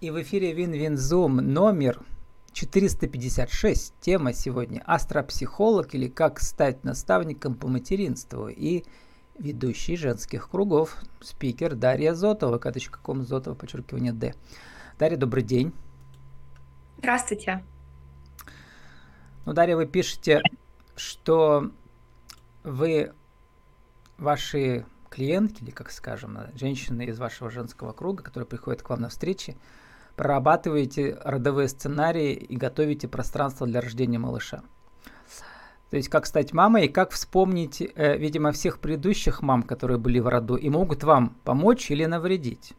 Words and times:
И 0.00 0.10
в 0.10 0.22
эфире 0.22 0.54
Вин-Вин-Зум 0.54 1.36
номер 1.36 2.00
456. 2.54 3.92
Тема 4.00 4.32
сегодня 4.32 4.82
«Астропсихолог» 4.86 5.94
или 5.94 6.08
«Как 6.08 6.40
стать 6.40 6.84
наставником 6.84 7.54
по 7.54 7.68
материнству» 7.68 8.48
и 8.48 8.84
ведущий 9.38 9.96
женских 9.98 10.48
кругов, 10.48 10.96
спикер 11.20 11.74
Дарья 11.74 12.14
Зотова, 12.14 12.58
ком 13.02 13.24
Зотова, 13.24 13.54
подчеркивание 13.54 14.14
Д. 14.14 14.34
Дарья, 14.98 15.18
добрый 15.18 15.42
день. 15.42 15.70
Здравствуйте. 16.96 17.62
Ну, 19.44 19.52
Дарья, 19.52 19.76
вы 19.76 19.84
пишете, 19.84 20.40
что 20.96 21.72
вы, 22.64 23.12
ваши 24.16 24.86
клиентки, 25.10 25.62
или 25.62 25.72
как 25.72 25.90
скажем, 25.90 26.38
женщины 26.54 27.04
из 27.04 27.18
вашего 27.18 27.50
женского 27.50 27.92
круга, 27.92 28.22
которые 28.22 28.46
приходят 28.46 28.80
к 28.80 28.88
вам 28.88 29.02
на 29.02 29.10
встречи, 29.10 29.58
прорабатываете 30.20 31.16
родовые 31.24 31.66
сценарии 31.66 32.34
и 32.34 32.54
готовите 32.54 33.08
пространство 33.08 33.66
для 33.66 33.80
рождения 33.80 34.18
малыша. 34.18 34.62
То 35.88 35.96
есть 35.96 36.10
как 36.10 36.26
стать 36.26 36.52
мамой 36.52 36.84
и 36.84 36.88
как 36.88 37.12
вспомнить, 37.12 37.80
э, 37.80 38.18
видимо, 38.18 38.52
всех 38.52 38.80
предыдущих 38.80 39.40
мам, 39.40 39.62
которые 39.62 39.96
были 39.96 40.18
в 40.18 40.28
роду, 40.28 40.56
и 40.56 40.68
могут 40.68 41.04
вам 41.04 41.36
помочь 41.42 41.90
или 41.90 42.04
навредить. 42.04 42.74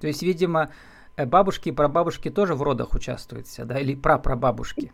То 0.00 0.06
есть, 0.06 0.22
видимо, 0.22 0.70
э, 1.16 1.26
бабушки 1.26 1.68
и 1.68 1.72
прабабушки 1.72 2.30
тоже 2.30 2.54
в 2.54 2.62
родах 2.62 2.94
участвуют, 2.94 3.46
да, 3.58 3.78
или 3.78 3.94
прапрабабушки. 3.94 4.90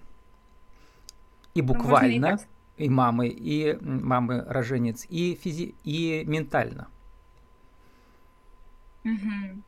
И 1.55 1.63
ну, 1.63 1.69
буквально, 1.69 2.41
и, 2.77 2.87
и 2.87 2.89
мамы, 2.89 3.29
и 3.29 3.79
мамы 3.81 4.45
роженец, 4.45 5.07
и, 5.09 5.39
физи- 5.41 5.77
и 5.85 6.25
ментально. 6.27 6.89
Угу. 9.05 9.63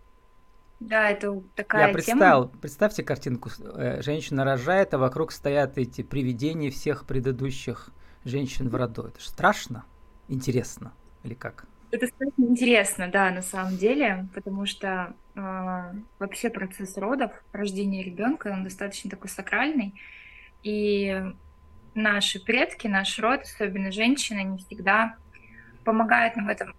Да, 0.80 1.10
это 1.10 1.42
такая 1.54 1.88
Я 1.88 1.92
представил, 1.92 2.48
тема. 2.48 2.60
представьте 2.60 3.02
картинку, 3.02 3.50
э, 3.76 4.00
женщина 4.00 4.44
рожает, 4.44 4.94
а 4.94 4.98
вокруг 4.98 5.30
стоят 5.30 5.76
эти 5.76 6.02
привидения 6.02 6.70
всех 6.70 7.06
предыдущих 7.06 7.90
женщин 8.24 8.70
в 8.70 8.74
роду. 8.74 9.02
Это 9.04 9.20
же 9.20 9.28
страшно, 9.28 9.84
интересно, 10.28 10.92
или 11.22 11.34
как? 11.34 11.66
Это 11.90 12.06
страшно 12.06 12.44
интересно, 12.44 13.08
да, 13.08 13.30
на 13.30 13.42
самом 13.42 13.76
деле, 13.76 14.28
потому 14.34 14.64
что 14.64 15.14
э, 15.34 15.92
вообще 16.18 16.48
процесс 16.48 16.96
родов, 16.96 17.32
рождения 17.52 18.02
ребенка, 18.02 18.48
он 18.48 18.64
достаточно 18.64 19.10
такой 19.10 19.28
сакральный, 19.28 19.94
и 20.62 21.22
наши 21.94 22.42
предки, 22.42 22.86
наш 22.86 23.18
род, 23.18 23.42
особенно 23.42 23.92
женщины, 23.92 24.44
не 24.44 24.58
всегда 24.58 25.16
помогают 25.84 26.36
нам 26.36 26.46
в 26.46 26.48
этом, 26.48 26.74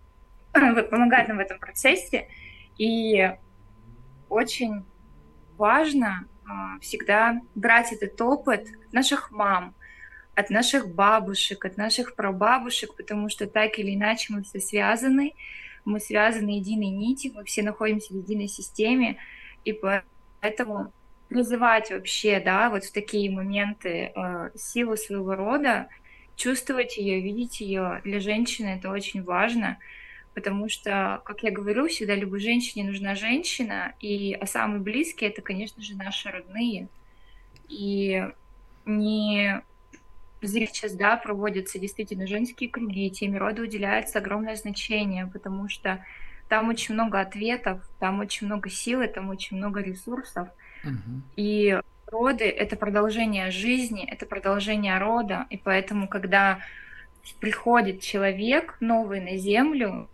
помогают 0.89 1.27
нам 1.27 1.37
в 1.37 1.41
этом 1.41 1.59
процессе, 1.59 2.27
и 2.77 3.35
очень 4.31 4.85
важно 5.57 6.25
а, 6.47 6.79
всегда 6.79 7.41
брать 7.53 7.91
этот 7.91 8.19
опыт 8.21 8.67
от 8.87 8.93
наших 8.93 9.31
мам, 9.31 9.75
от 10.35 10.49
наших 10.49 10.93
бабушек, 10.95 11.65
от 11.65 11.77
наших 11.77 12.15
прабабушек, 12.15 12.95
потому 12.95 13.29
что 13.29 13.45
так 13.45 13.77
или 13.77 13.93
иначе 13.93 14.33
мы 14.33 14.43
все 14.43 14.59
связаны, 14.59 15.33
мы 15.83 15.99
связаны 15.99 16.51
единой 16.51 16.87
нитью, 16.87 17.33
мы 17.35 17.43
все 17.43 17.61
находимся 17.61 18.13
в 18.13 18.17
единой 18.17 18.47
системе, 18.47 19.17
и 19.65 19.77
поэтому 20.39 20.93
призывать 21.27 21.91
вообще, 21.91 22.39
да, 22.39 22.69
вот 22.69 22.85
в 22.85 22.93
такие 22.93 23.29
моменты 23.31 24.11
э, 24.15 24.51
силу 24.55 24.95
своего 24.97 25.35
рода, 25.35 25.87
чувствовать 26.35 26.97
ее, 26.97 27.21
видеть 27.21 27.61
ее 27.61 28.01
для 28.03 28.19
женщины 28.19 28.77
это 28.79 28.89
очень 28.89 29.23
важно, 29.23 29.77
потому 30.33 30.69
что, 30.69 31.21
как 31.25 31.43
я 31.43 31.51
говорю, 31.51 31.87
всегда 31.87 32.15
любой 32.15 32.39
женщине 32.39 32.85
нужна 32.85 33.15
женщина, 33.15 33.93
и 33.99 34.33
а 34.33 34.45
самые 34.45 34.79
близкие 34.79 35.29
это, 35.29 35.41
конечно 35.41 35.81
же, 35.81 35.95
наши 35.95 36.29
родные. 36.29 36.87
И 37.67 38.27
не 38.85 39.61
зря 40.41 40.67
сейчас, 40.67 40.93
да, 40.93 41.17
проводятся 41.17 41.79
действительно 41.79 42.27
женские 42.27 42.69
круги, 42.69 43.11
теме 43.11 43.37
рода 43.37 43.61
уделяется 43.61 44.19
огромное 44.19 44.55
значение, 44.55 45.27
потому 45.27 45.69
что 45.69 46.03
там 46.49 46.69
очень 46.69 46.95
много 46.95 47.19
ответов, 47.19 47.81
там 47.99 48.19
очень 48.19 48.47
много 48.47 48.69
силы, 48.69 49.07
там 49.07 49.29
очень 49.29 49.57
много 49.57 49.81
ресурсов. 49.81 50.49
Угу. 50.83 51.21
И 51.35 51.79
роды— 52.07 52.43
это 52.45 52.75
продолжение 52.75 53.51
жизни, 53.51 54.05
это 54.05 54.25
продолжение 54.25 54.97
рода, 54.97 55.45
и 55.49 55.57
поэтому, 55.57 56.07
когда 56.07 56.59
приходит 57.39 58.01
человек 58.01 58.75
новый 58.79 59.21
на 59.21 59.37
Землю, 59.37 60.09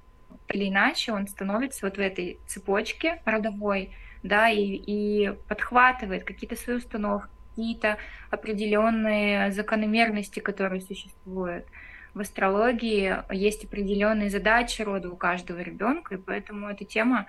или 0.49 0.69
иначе 0.69 1.11
он 1.11 1.27
становится 1.27 1.85
вот 1.85 1.97
в 1.97 1.99
этой 1.99 2.39
цепочке 2.47 3.21
родовой, 3.25 3.91
да, 4.23 4.49
и, 4.49 4.61
и 4.61 5.33
подхватывает 5.47 6.23
какие-то 6.23 6.55
свои 6.55 6.77
установки, 6.77 7.29
какие-то 7.49 7.97
определенные 8.29 9.51
закономерности, 9.51 10.39
которые 10.39 10.81
существуют. 10.81 11.65
В 12.13 12.21
астрологии 12.21 13.15
есть 13.31 13.65
определенные 13.65 14.29
задачи 14.29 14.81
рода 14.81 15.09
у 15.09 15.15
каждого 15.15 15.59
ребенка, 15.59 16.15
и 16.15 16.17
поэтому 16.17 16.67
эта 16.67 16.85
тема, 16.85 17.27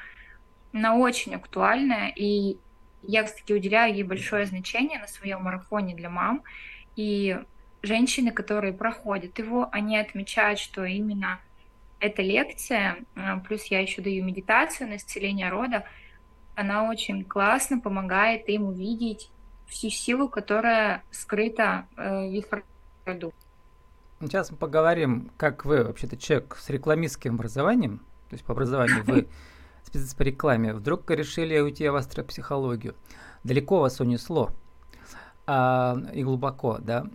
она 0.72 0.96
очень 0.96 1.34
актуальная, 1.34 2.12
и 2.14 2.56
я, 3.02 3.22
кстати, 3.22 3.52
уделяю 3.52 3.94
ей 3.94 4.02
большое 4.02 4.46
значение 4.46 4.98
на 4.98 5.06
своем 5.06 5.42
марафоне 5.42 5.94
для 5.94 6.10
мам, 6.10 6.42
и 6.96 7.38
женщины, 7.82 8.32
которые 8.32 8.72
проходят 8.72 9.38
его, 9.38 9.68
они 9.72 9.98
отмечают, 9.98 10.58
что 10.58 10.84
именно 10.84 11.38
эта 12.00 12.22
лекция, 12.22 12.98
а, 13.16 13.38
плюс 13.38 13.64
я 13.66 13.80
еще 13.80 14.02
даю 14.02 14.24
медитацию 14.24 14.88
на 14.88 14.96
исцеление 14.96 15.48
рода, 15.48 15.84
она 16.54 16.88
очень 16.88 17.24
классно 17.24 17.80
помогает 17.80 18.48
им 18.48 18.64
увидеть 18.64 19.30
всю 19.66 19.90
силу, 19.90 20.28
которая 20.28 21.04
скрыта 21.10 21.86
э, 21.96 22.28
в 22.28 22.32
их 22.32 22.46
роду. 23.04 23.32
Сейчас 24.20 24.50
мы 24.50 24.56
поговорим, 24.56 25.30
как 25.36 25.64
вы 25.64 25.84
вообще-то 25.84 26.16
человек 26.16 26.56
с 26.58 26.68
рекламистским 26.70 27.34
образованием, 27.34 27.98
то 28.28 28.34
есть 28.34 28.44
по 28.44 28.52
образованию 28.52 29.04
вы 29.04 29.28
специалист 29.84 30.16
по 30.16 30.22
рекламе, 30.22 30.74
вдруг 30.74 31.08
решили 31.10 31.58
уйти 31.60 31.88
в 31.88 31.94
астропсихологию. 31.94 32.96
Далеко 33.44 33.78
вас 33.78 34.00
унесло 34.00 34.50
а, 35.46 35.96
и 36.12 36.24
глубоко, 36.24 36.78
да. 36.80 37.06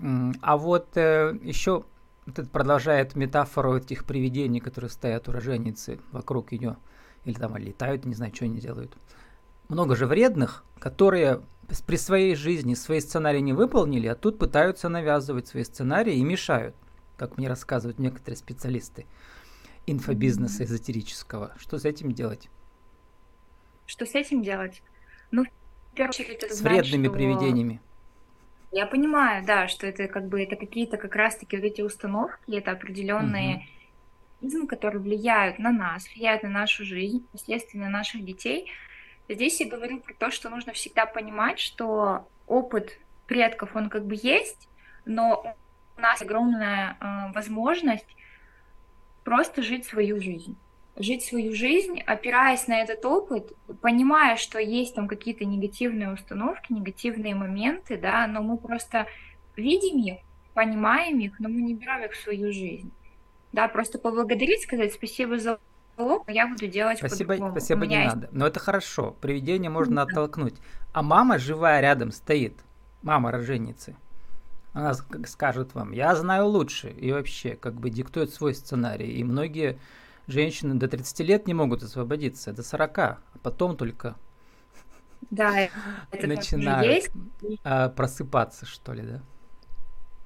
А 0.42 0.56
вот 0.56 0.96
э, 0.96 1.38
еще 1.42 1.84
это 2.26 2.46
продолжает 2.46 3.16
метафору 3.16 3.78
этих 3.78 4.06
привидений, 4.06 4.60
которые 4.60 4.90
стоят 4.90 5.28
у 5.28 5.32
роженицы 5.32 6.00
вокруг 6.12 6.52
ее, 6.52 6.78
или 7.26 7.34
там 7.34 7.56
летают, 7.58 8.06
не 8.06 8.16
знаю, 8.16 8.34
что 8.34 8.46
они 8.46 8.60
делают. 8.60 8.98
Много 9.70 9.96
же 9.96 10.06
вредных, 10.06 10.64
которые 10.80 11.42
при 11.88 11.96
своей 11.96 12.36
жизни 12.36 12.74
свои 12.74 13.00
сценарии 13.00 13.40
не 13.40 13.54
выполнили, 13.54 14.08
а 14.08 14.16
тут 14.16 14.38
пытаются 14.38 14.90
навязывать 14.90 15.48
свои 15.48 15.64
сценарии 15.64 16.16
и 16.16 16.24
мешают, 16.24 16.76
как 17.18 17.38
мне 17.38 17.48
рассказывают 17.48 18.00
некоторые 18.00 18.38
специалисты 18.38 19.06
инфобизнеса 19.86 20.64
эзотерического. 20.64 21.54
Что 21.58 21.78
с 21.78 21.86
этим 21.86 22.12
делать? 22.12 22.50
Что 23.86 24.06
с 24.06 24.16
этим 24.16 24.42
делать? 24.42 24.82
Ну, 25.32 25.44
в 25.44 25.96
первую 25.96 26.10
очередь, 26.10 26.30
это 26.44 26.54
С 26.54 26.60
знать, 26.60 26.82
вредными 26.82 27.08
что... 27.08 27.14
привидениями. 27.14 27.82
Я 28.74 28.88
понимаю, 28.88 29.46
да, 29.46 29.68
что 29.68 29.86
это 29.86 30.08
как 30.08 30.28
бы 30.28 30.42
это 30.42 30.56
какие-то 30.56 30.98
как 30.98 31.16
раз-таки 31.16 31.58
вот 31.58 31.64
эти 31.64 31.82
установки, 31.82 32.56
это 32.56 32.72
определенные 32.72 33.68
механизмы, 34.42 34.68
которые 34.68 35.00
влияют 35.00 35.60
на 35.60 35.72
нас, 35.72 36.08
влияют 36.08 36.42
на 36.42 36.50
нашу 36.50 36.84
жизнь, 36.84 37.24
последствия 37.32 37.80
на 37.80 37.90
наших 37.90 38.26
детей. 38.26 38.72
Здесь 39.30 39.62
я 39.62 39.70
говорю 39.70 40.00
про 40.00 40.16
то, 40.16 40.32
что 40.32 40.50
нужно 40.50 40.74
всегда 40.74 41.06
понимать, 41.06 41.60
что 41.60 42.28
опыт 42.48 43.00
предков, 43.28 43.76
он 43.76 43.90
как 43.90 44.06
бы 44.06 44.16
есть, 44.20 44.68
но 45.06 45.56
у 45.96 46.02
нас 46.02 46.24
огромная 46.24 46.98
э, 47.00 47.32
возможность 47.34 48.18
просто 49.24 49.62
жить 49.62 49.86
свою 49.86 50.20
жизнь 50.20 50.58
жить 50.96 51.24
свою 51.24 51.56
жизнь, 51.56 52.00
опираясь 52.00 52.68
на 52.68 52.80
этот 52.82 53.04
опыт, 53.06 53.52
понимая, 53.82 54.38
что 54.38 54.60
есть 54.60 54.96
там 54.96 55.08
какие-то 55.08 55.46
негативные 55.46 56.14
установки, 56.14 56.72
негативные 56.72 57.36
моменты, 57.36 57.98
да, 57.98 58.28
но 58.28 58.42
мы 58.42 58.58
просто 58.58 59.08
видим 59.56 59.98
их, 60.00 60.20
понимаем 60.54 61.20
их, 61.20 61.40
но 61.40 61.50
мы 61.50 61.62
не 61.62 61.74
берем 61.74 62.04
их 62.04 62.12
в 62.12 62.22
свою 62.22 62.52
жизнь. 62.54 62.92
Да, 63.52 63.68
просто 63.68 63.98
поблагодарить, 64.00 64.64
сказать 64.64 64.94
спасибо 64.94 65.38
за 65.40 65.60
урок, 65.98 66.24
я 66.28 66.48
буду 66.48 66.68
делать 66.68 66.98
Спасибо, 66.98 67.36
спасибо 67.52 67.86
не 67.86 67.96
есть... 67.96 68.16
надо. 68.16 68.30
Но 68.32 68.48
это 68.48 68.60
хорошо, 68.60 69.16
привидение 69.22 69.70
можно 69.70 69.96
да. 69.96 70.02
оттолкнуть. 70.04 70.56
А 70.92 71.02
мама 71.02 71.38
живая 71.38 71.82
рядом 71.82 72.12
стоит, 72.12 72.60
мама 73.02 73.32
роженицы. 73.32 73.96
Она 74.74 74.94
скажет 74.94 75.76
вам, 75.76 75.92
я 75.92 76.16
знаю 76.16 76.48
лучше, 76.48 76.90
и 76.90 77.12
вообще, 77.12 77.56
как 77.56 77.76
бы 77.76 77.92
диктует 77.92 78.34
свой 78.34 78.56
сценарий. 78.56 79.12
И 79.12 79.24
многие 79.24 79.78
женщины 80.28 80.76
до 80.76 80.88
30 80.88 81.20
лет 81.22 81.48
не 81.48 81.54
могут 81.54 81.84
освободиться, 81.84 82.54
до 82.54 82.64
40, 82.64 82.98
а 83.00 83.20
потом 83.42 83.78
только 83.78 84.16
да, 85.30 85.70
это 86.12 86.28
начинают 86.28 86.92
есть. 86.92 87.12
А, 87.64 87.90
просыпаться, 87.90 88.66
что 88.66 88.94
ли, 88.94 89.02
да? 89.04 89.22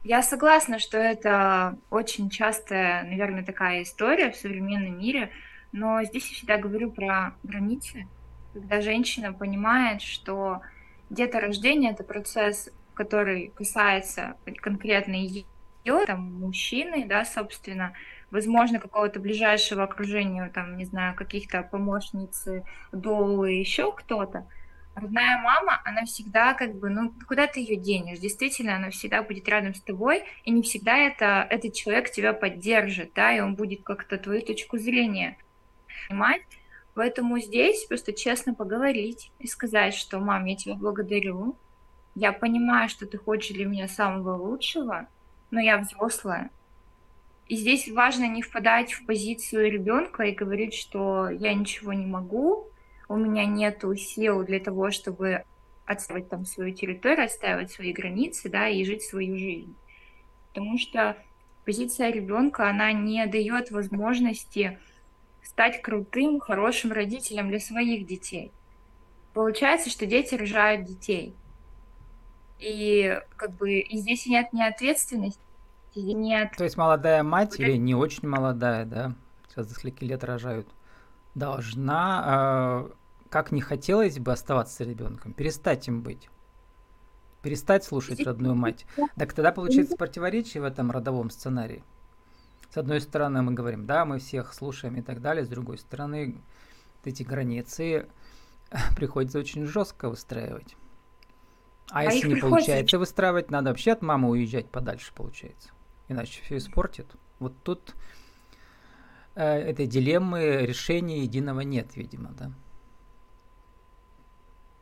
Я 0.03 0.21
согласна, 0.21 0.79
что 0.79 0.97
это 0.97 1.77
очень 1.89 2.29
частая, 2.29 3.03
наверное, 3.03 3.43
такая 3.43 3.83
история 3.83 4.31
в 4.31 4.37
современном 4.37 4.97
мире, 4.99 5.31
но 5.71 6.01
здесь 6.03 6.29
я 6.29 6.35
всегда 6.35 6.57
говорю 6.57 6.91
про 6.91 7.35
границы, 7.43 8.07
когда 8.53 8.79
женщина 8.81 9.33
понимает, 9.33 10.01
что 10.01 10.61
деторождение— 11.09 11.91
это 11.93 12.03
процесс, 12.03 12.69
который 12.93 13.49
касается 13.49 14.35
конкретно 14.61 15.15
ее, 15.15 15.45
там, 16.05 16.39
мужчины, 16.39 17.05
да, 17.05 17.25
собственно, 17.25 17.93
возможно, 18.31 18.79
какого-то 18.79 19.19
ближайшего 19.19 19.83
окружения, 19.83 20.49
там, 20.53 20.77
не 20.77 20.85
знаю, 20.85 21.15
каких-то 21.15 21.63
помощницы, 21.63 22.63
долы, 22.91 23.51
еще 23.51 23.91
кто-то, 23.91 24.47
родная 24.95 25.37
мама, 25.41 25.81
она 25.85 26.05
всегда 26.05 26.53
как 26.53 26.75
бы, 26.75 26.89
ну, 26.89 27.13
куда 27.27 27.47
ты 27.47 27.59
ее 27.59 27.75
денешь? 27.75 28.19
Действительно, 28.19 28.75
она 28.75 28.89
всегда 28.89 29.21
будет 29.21 29.47
рядом 29.47 29.73
с 29.73 29.81
тобой, 29.81 30.23
и 30.43 30.51
не 30.51 30.61
всегда 30.63 30.97
это, 30.97 31.47
этот 31.49 31.73
человек 31.73 32.11
тебя 32.11 32.33
поддержит, 32.33 33.13
да, 33.13 33.31
и 33.31 33.39
он 33.39 33.55
будет 33.55 33.83
как-то 33.83 34.17
твою 34.17 34.41
точку 34.41 34.77
зрения 34.77 35.37
понимать. 36.07 36.41
Поэтому 36.95 37.37
здесь 37.39 37.85
просто 37.85 38.11
честно 38.11 38.55
поговорить 38.55 39.31
и 39.37 39.47
сказать, 39.47 39.93
что, 39.93 40.19
мам, 40.19 40.45
я 40.45 40.55
тебя 40.55 40.73
благодарю, 40.73 41.55
я 42.15 42.33
понимаю, 42.33 42.89
что 42.89 43.05
ты 43.05 43.19
хочешь 43.19 43.55
для 43.55 43.67
меня 43.67 43.87
самого 43.87 44.35
лучшего, 44.35 45.07
но 45.51 45.59
я 45.59 45.77
взрослая. 45.77 46.49
И 47.47 47.55
здесь 47.55 47.87
важно 47.89 48.27
не 48.27 48.41
впадать 48.41 48.91
в 48.91 49.05
позицию 49.05 49.71
ребенка 49.71 50.23
и 50.23 50.35
говорить, 50.35 50.73
что 50.73 51.29
я 51.29 51.53
ничего 51.53 51.93
не 51.93 52.05
могу, 52.05 52.69
у 53.07 53.15
меня 53.15 53.45
нет 53.45 53.83
сил 53.97 54.43
для 54.43 54.59
того, 54.59 54.91
чтобы 54.91 55.43
отстаивать 55.85 56.29
там 56.29 56.45
свою 56.45 56.73
территорию, 56.73 57.25
отстаивать 57.25 57.71
свои 57.71 57.93
границы, 57.93 58.49
да, 58.49 58.67
и 58.67 58.83
жить 58.83 59.03
свою 59.03 59.37
жизнь. 59.37 59.73
Потому 60.49 60.77
что 60.77 61.17
позиция 61.63 62.11
ребенка, 62.11 62.69
она 62.69 62.91
не 62.91 63.25
дает 63.27 63.71
возможности 63.71 64.77
стать 65.41 65.81
крутым, 65.81 66.41
хорошим 66.41 66.91
родителем 66.91 67.47
для 67.47 67.59
своих 67.61 68.05
детей. 68.05 68.51
Получается, 69.33 69.89
что 69.89 70.05
дети 70.05 70.35
рожают 70.35 70.83
детей. 70.83 71.33
И 72.59 73.21
как 73.37 73.55
бы 73.55 73.79
и 73.79 73.97
здесь 73.97 74.25
нет 74.25 74.51
ни 74.51 74.61
ответственности, 74.61 75.39
нет... 76.01 76.53
То 76.57 76.63
есть 76.63 76.77
молодая 76.77 77.23
мать 77.23 77.59
или 77.59 77.75
не 77.77 77.95
очень 77.95 78.27
молодая, 78.27 78.85
да, 78.85 79.15
сейчас 79.47 79.67
до 79.67 79.73
скольки 79.73 80.03
лет 80.03 80.23
рожают, 80.23 80.67
должна, 81.35 82.87
э, 82.89 82.91
как 83.29 83.51
не 83.51 83.61
хотелось 83.61 84.19
бы 84.19 84.31
оставаться 84.31 84.83
ребенком, 84.83 85.33
перестать 85.33 85.87
им 85.87 86.01
быть. 86.01 86.29
Перестать 87.41 87.83
слушать 87.83 88.19
родную 88.25 88.55
мать. 88.55 88.85
Так 89.15 89.33
тогда 89.33 89.51
получается 89.51 89.95
противоречие 89.95 90.61
в 90.61 90.65
этом 90.65 90.91
родовом 90.91 91.29
сценарии. 91.29 91.83
С 92.69 92.77
одной 92.77 92.99
стороны, 92.99 93.41
мы 93.41 93.53
говорим, 93.53 93.85
да, 93.85 94.05
мы 94.05 94.19
всех 94.19 94.53
слушаем 94.53 94.95
и 94.95 95.01
так 95.01 95.21
далее, 95.21 95.45
с 95.45 95.49
другой 95.49 95.77
стороны, 95.77 96.41
эти 97.05 97.23
границы 97.23 98.07
приходится 98.95 99.39
очень 99.39 99.65
жестко 99.65 100.09
выстраивать. 100.09 100.75
А, 101.89 101.99
а 101.99 102.03
если 102.03 102.27
не 102.27 102.33
приходится... 102.33 102.49
получается 102.49 102.99
выстраивать, 102.99 103.49
надо 103.49 103.69
вообще 103.69 103.93
от 103.93 104.01
мамы 104.01 104.29
уезжать 104.29 104.69
подальше, 104.69 105.13
получается. 105.13 105.69
Иначе 106.09 106.41
все 106.43 106.57
испортит. 106.57 107.07
Вот 107.39 107.53
тут 107.63 107.95
э, 109.35 109.43
этой 109.43 109.87
дилеммы 109.87 110.65
решения 110.65 111.23
единого 111.23 111.61
нет, 111.61 111.95
видимо, 111.95 112.29
да. 112.31 112.51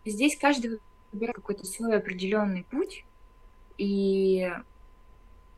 Здесь 0.06 0.38
каждый 0.38 0.80
выбирает 1.12 1.36
какой-то 1.36 1.66
свой 1.66 1.98
определенный 1.98 2.64
путь, 2.64 3.06
и 3.78 4.52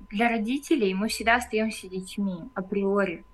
для 0.10 0.30
родителей 0.30 0.94
мы 0.94 1.10
всегда 1.10 1.36
остаемся 1.36 1.90
детьми 1.90 2.50
априори. 2.54 3.26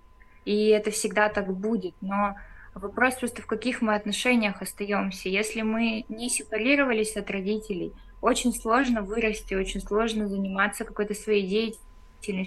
И 0.46 0.68
это 0.68 0.92
всегда 0.92 1.30
так 1.30 1.56
будет. 1.56 1.94
Но 2.02 2.36
вопрос 2.74 3.16
просто 3.16 3.42
в 3.42 3.48
каких 3.48 3.82
мы 3.82 3.96
отношениях 3.96 4.62
остаемся. 4.62 5.30
Если 5.30 5.62
мы 5.62 6.06
не 6.10 6.30
сепарировались 6.30 7.16
от 7.16 7.30
родителей, 7.30 7.94
очень 8.22 8.54
сложно 8.54 9.02
вырасти, 9.02 9.54
очень 9.54 9.82
сложно 9.82 10.28
заниматься 10.28 10.86
какой-то 10.86 11.14
своей 11.14 11.48
деятельностью, 11.48 11.93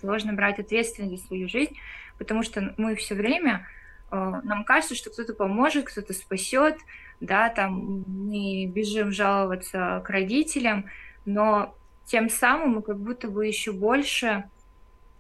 сложно 0.01 0.33
брать 0.33 0.59
ответственность 0.59 1.23
за 1.23 1.27
свою 1.27 1.49
жизнь, 1.49 1.77
потому 2.19 2.43
что 2.43 2.75
мы 2.77 2.95
все 2.95 3.15
время 3.15 3.67
э, 4.11 4.41
нам 4.43 4.65
кажется, 4.65 4.95
что 4.95 5.11
кто-то 5.11 5.35
поможет, 5.35 5.87
кто-то 5.87 6.13
спасет, 6.13 6.77
да, 7.21 7.49
там 7.49 8.05
мы 8.07 8.67
бежим 8.67 9.13
жаловаться 9.13 10.03
к 10.05 10.11
родителям, 10.11 10.87
но 11.25 11.75
тем 12.05 12.29
самым 12.29 12.77
мы 12.77 12.83
как 12.83 12.99
будто 12.99 13.29
бы 13.29 13.47
еще 13.47 13.73
больше 13.73 14.49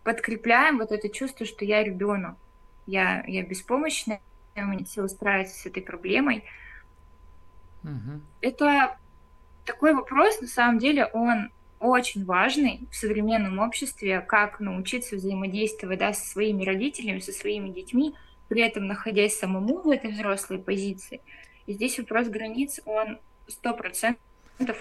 подкрепляем 0.04 0.78
вот 0.78 0.92
это 0.92 1.08
чувство, 1.08 1.46
что 1.46 1.64
я 1.64 1.82
ребенок, 1.82 2.36
я, 2.86 3.24
я 3.26 3.42
беспомощная, 3.42 4.20
у 4.54 4.60
меня 4.60 4.76
нет 4.76 4.88
сил 4.88 5.08
справиться 5.08 5.58
с 5.58 5.66
этой 5.66 5.82
проблемой. 5.82 6.44
Угу. 7.82 8.20
Это 8.40 8.96
такой 9.64 9.94
вопрос, 9.94 10.40
на 10.40 10.46
самом 10.46 10.78
деле, 10.78 11.06
он 11.06 11.50
очень 11.80 12.24
важный 12.24 12.86
в 12.90 12.96
современном 12.96 13.58
обществе, 13.58 14.20
как 14.20 14.60
научиться 14.60 15.16
взаимодействовать 15.16 15.98
да, 15.98 16.12
со 16.12 16.26
своими 16.26 16.64
родителями, 16.64 17.18
со 17.18 17.32
своими 17.32 17.70
детьми, 17.70 18.14
при 18.48 18.62
этом 18.62 18.86
находясь 18.86 19.38
самому 19.38 19.82
в 19.82 19.88
этой 19.88 20.12
взрослой 20.12 20.58
позиции. 20.58 21.20
И 21.66 21.72
здесь 21.72 21.98
вопрос 21.98 22.28
границ, 22.28 22.80
он 22.84 23.18
сто 23.48 23.74
процентов 23.74 24.18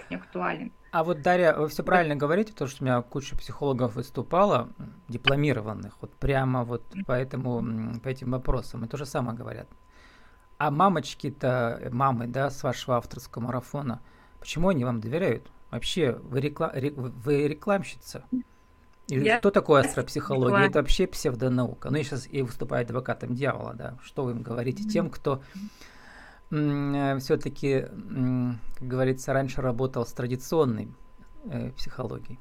актуален. 0.10 0.72
А 0.92 1.04
вот, 1.04 1.22
Дарья, 1.22 1.54
вы 1.54 1.68
все 1.68 1.84
правильно 1.84 2.16
говорите, 2.16 2.54
то, 2.54 2.68
что 2.68 2.84
у 2.84 2.86
меня 2.86 3.02
куча 3.02 3.36
психологов 3.36 3.96
выступала, 3.96 4.70
дипломированных, 5.10 5.98
вот 6.00 6.14
прямо 6.16 6.64
вот 6.64 6.84
по, 7.06 7.12
этому, 7.12 8.00
по 8.00 8.08
этим 8.08 8.32
вопросам, 8.32 8.86
и 8.86 8.88
то 8.88 8.96
же 8.96 9.06
самое 9.06 9.38
говорят. 9.38 9.68
А 10.58 10.72
мамочки-то, 10.72 11.90
мамы, 11.92 12.28
да, 12.28 12.50
с 12.50 12.64
вашего 12.64 12.96
авторского 12.96 13.44
марафона, 13.44 14.02
почему 14.40 14.70
они 14.70 14.86
вам 14.86 15.02
доверяют? 15.02 15.52
Вообще, 15.76 16.14
вы, 16.14 16.40
рекла... 16.40 16.74
вы 16.74 17.48
рекламщица. 17.50 18.24
И 19.08 19.20
я... 19.20 19.40
Что 19.40 19.52
такое 19.52 19.82
астропсихология? 19.82 20.56
Реклам. 20.56 20.70
Это 20.70 20.80
вообще 20.80 21.06
псевдонаука. 21.06 21.90
Ну, 21.90 21.98
я 21.98 22.04
сейчас 22.06 22.28
и 22.28 22.42
выступаю 22.42 22.86
адвокатом 22.86 23.36
дьявола, 23.36 23.74
да. 23.74 23.98
Что 24.02 24.24
вы 24.24 24.32
им 24.32 24.42
говорите 24.42 24.84
тем, 24.86 25.10
кто 25.10 25.42
все-таки, 26.50 27.82
как 27.82 28.88
говорится, 28.88 29.34
раньше 29.34 29.62
работал 29.62 30.06
с 30.06 30.14
традиционной 30.14 30.88
э, 31.46 31.72
психологией? 31.72 32.40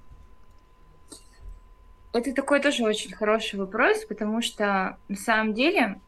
Это 2.12 2.32
такой 2.32 2.60
тоже 2.60 2.84
очень 2.84 3.12
хороший 3.14 3.58
вопрос, 3.58 4.04
потому 4.04 4.42
что 4.42 4.98
на 5.08 5.16
самом 5.16 5.54
деле 5.54 6.00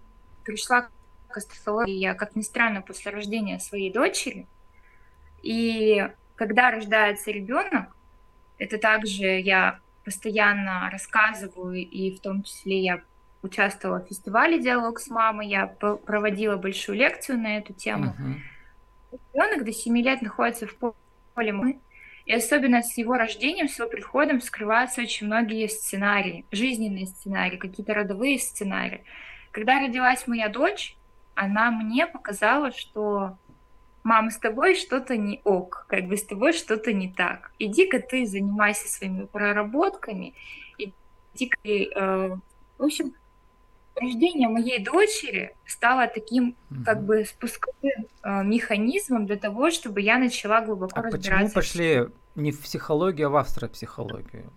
пришла 0.44 0.88
к 1.26 1.36
астрологии 1.36 1.98
я, 1.98 2.14
как 2.14 2.36
ни 2.36 2.42
странно, 2.42 2.82
после 2.82 3.10
рождения 3.10 3.58
своей 3.58 3.92
дочери. 3.92 4.46
И 5.42 6.08
когда 6.36 6.70
рождается 6.70 7.30
ребенок, 7.30 7.96
это 8.58 8.78
также 8.78 9.40
я 9.40 9.80
постоянно 10.04 10.88
рассказываю, 10.90 11.76
и 11.76 12.14
в 12.14 12.20
том 12.20 12.42
числе 12.42 12.80
я 12.80 13.02
участвовала 13.42 14.00
в 14.00 14.08
фестивале 14.08 14.60
«Диалог 14.60 15.00
с 15.00 15.08
мамой», 15.08 15.48
я 15.48 15.66
проводила 15.66 16.56
большую 16.56 16.98
лекцию 16.98 17.38
на 17.38 17.58
эту 17.58 17.72
тему. 17.72 18.14
Uh-huh. 18.18 19.18
Ребенок 19.34 19.64
до 19.64 19.72
7 19.72 19.96
лет 19.98 20.22
находится 20.22 20.66
в 20.66 20.76
поле 21.34 21.52
мамы, 21.52 21.80
и 22.24 22.32
особенно 22.32 22.82
с 22.82 22.96
его 22.98 23.14
рождением, 23.14 23.68
с 23.68 23.78
его 23.78 23.88
приходом 23.88 24.40
скрываются 24.40 25.02
очень 25.02 25.26
многие 25.26 25.68
сценарии, 25.68 26.44
жизненные 26.50 27.06
сценарии, 27.06 27.56
какие-то 27.56 27.94
родовые 27.94 28.38
сценарии. 28.38 29.04
Когда 29.52 29.80
родилась 29.80 30.26
моя 30.26 30.48
дочь, 30.48 30.96
она 31.34 31.70
мне 31.70 32.06
показала, 32.06 32.72
что 32.72 33.38
мама, 34.06 34.30
с 34.30 34.38
тобой 34.38 34.76
что-то 34.76 35.16
не 35.16 35.40
ок, 35.44 35.84
как 35.88 36.06
бы 36.06 36.16
с 36.16 36.24
тобой 36.24 36.52
что-то 36.52 36.92
не 36.92 37.12
так. 37.12 37.50
Иди-ка 37.58 37.98
ты 37.98 38.24
занимайся 38.24 38.88
своими 38.88 39.24
проработками, 39.24 40.32
иди-ка 40.78 41.58
ты, 41.62 41.90
э, 41.92 42.36
в 42.78 42.82
общем, 42.82 43.14
рождение 43.96 44.48
моей 44.48 44.78
дочери 44.78 45.56
стало 45.66 46.06
таким 46.06 46.56
как 46.84 47.02
бы 47.04 47.24
спусковым 47.24 48.06
э, 48.22 48.44
механизмом 48.44 49.26
для 49.26 49.36
того, 49.36 49.70
чтобы 49.72 50.00
я 50.00 50.18
начала 50.18 50.60
глубоко 50.60 51.00
а 51.00 51.02
разбираться. 51.02 51.54
Почему 51.54 51.54
пошли 51.54 52.06
не 52.36 52.52
в 52.52 52.62
психологию, 52.62 53.26
а 53.26 53.30
в 53.30 53.36
астропсихологию? 53.36 54.52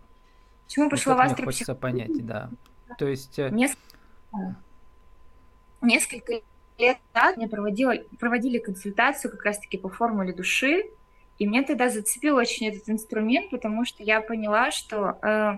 Почему 0.68 0.90
пошла 0.92 1.16
в 1.16 1.20
астропсихологию? 1.22 1.46
хочется 1.46 1.76
понять, 1.76 2.26
да. 2.26 2.50
То 3.00 3.08
есть... 3.08 3.40
Э, 3.40 3.50
Несколько, 3.50 3.82
несколько 5.82 6.42
лет 6.80 6.98
назад 7.14 7.38
мне 7.38 7.48
проводили, 7.48 8.08
проводили 8.20 8.58
консультацию 8.58 9.32
как 9.32 9.44
раз-таки 9.44 9.78
по 9.78 9.90
формуле 9.90 10.34
души, 10.34 10.84
и 11.38 11.48
мне 11.48 11.64
тогда 11.64 11.90
зацепил 11.90 12.36
очень 12.36 12.68
этот 12.68 12.90
инструмент, 12.90 13.52
потому 13.52 13.86
что 13.86 14.04
я 14.04 14.22
поняла, 14.22 14.72
что 14.72 15.18
э, 15.22 15.58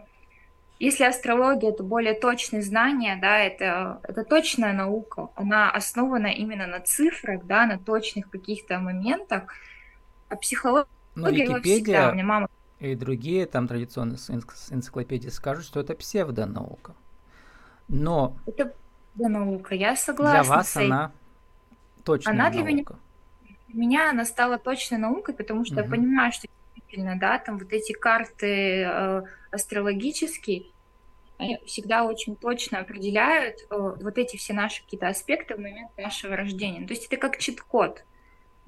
если 0.80 1.04
астрология 1.04 1.70
это 1.70 1.84
более 1.84 2.14
точные 2.14 2.62
знания, 2.62 3.18
да, 3.22 3.40
это, 3.40 4.00
это 4.04 4.24
точная 4.24 4.74
наука, 4.74 5.30
она 5.36 5.70
основана 5.72 6.28
именно 6.28 6.68
на 6.68 6.80
цифрах, 6.80 7.46
да, 7.46 7.66
на 7.66 7.78
точных 7.78 8.30
каких-то 8.30 8.80
моментах, 8.80 9.54
а 10.28 10.36
психология 10.36 10.90
Но 11.16 11.30
Википедия 11.30 12.12
всегда, 12.12 12.24
мама... 12.24 12.50
и 12.80 12.96
другие 12.96 13.46
там 13.46 13.68
традиционные 13.68 14.18
энциклопедии 14.18 15.30
скажут, 15.30 15.66
что 15.66 15.80
это 15.80 15.94
псевдонаука. 15.94 16.96
Но... 17.88 18.38
Это 18.48 18.74
псевдонаука, 19.14 19.76
я 19.76 19.96
согласна. 19.96 20.44
Для 20.44 20.56
вас 20.56 20.78
она 20.78 21.12
точная 22.04 22.34
она 22.34 22.50
для 22.50 22.64
наука. 22.64 22.96
Меня... 23.74 23.82
меня 23.82 24.10
она 24.10 24.26
стала 24.26 24.58
точной 24.58 24.98
наукой, 24.98 25.34
потому 25.34 25.66
что 25.66 25.76
mm-hmm. 25.76 25.84
я 25.84 25.90
понимаю, 25.90 26.32
что 26.32 26.48
действительно, 26.76 27.18
да, 27.20 27.40
там 27.40 27.58
вот 27.58 27.72
эти 27.72 27.94
карты 27.94 28.84
э, 28.84 29.22
астрологические, 29.52 30.66
они 31.38 31.58
всегда 31.66 32.04
очень 32.04 32.36
точно 32.36 32.80
определяют 32.80 33.58
э, 33.70 33.76
вот 34.02 34.18
эти 34.18 34.38
все 34.38 34.54
наши 34.54 34.84
какие-то 34.84 35.08
аспекты 35.08 35.56
в 35.56 35.60
момент 35.60 35.92
нашего 35.98 36.36
рождения. 36.36 36.86
То 36.86 36.94
есть 36.94 37.06
это 37.06 37.18
как 37.18 37.38
чит-код. 37.38 38.04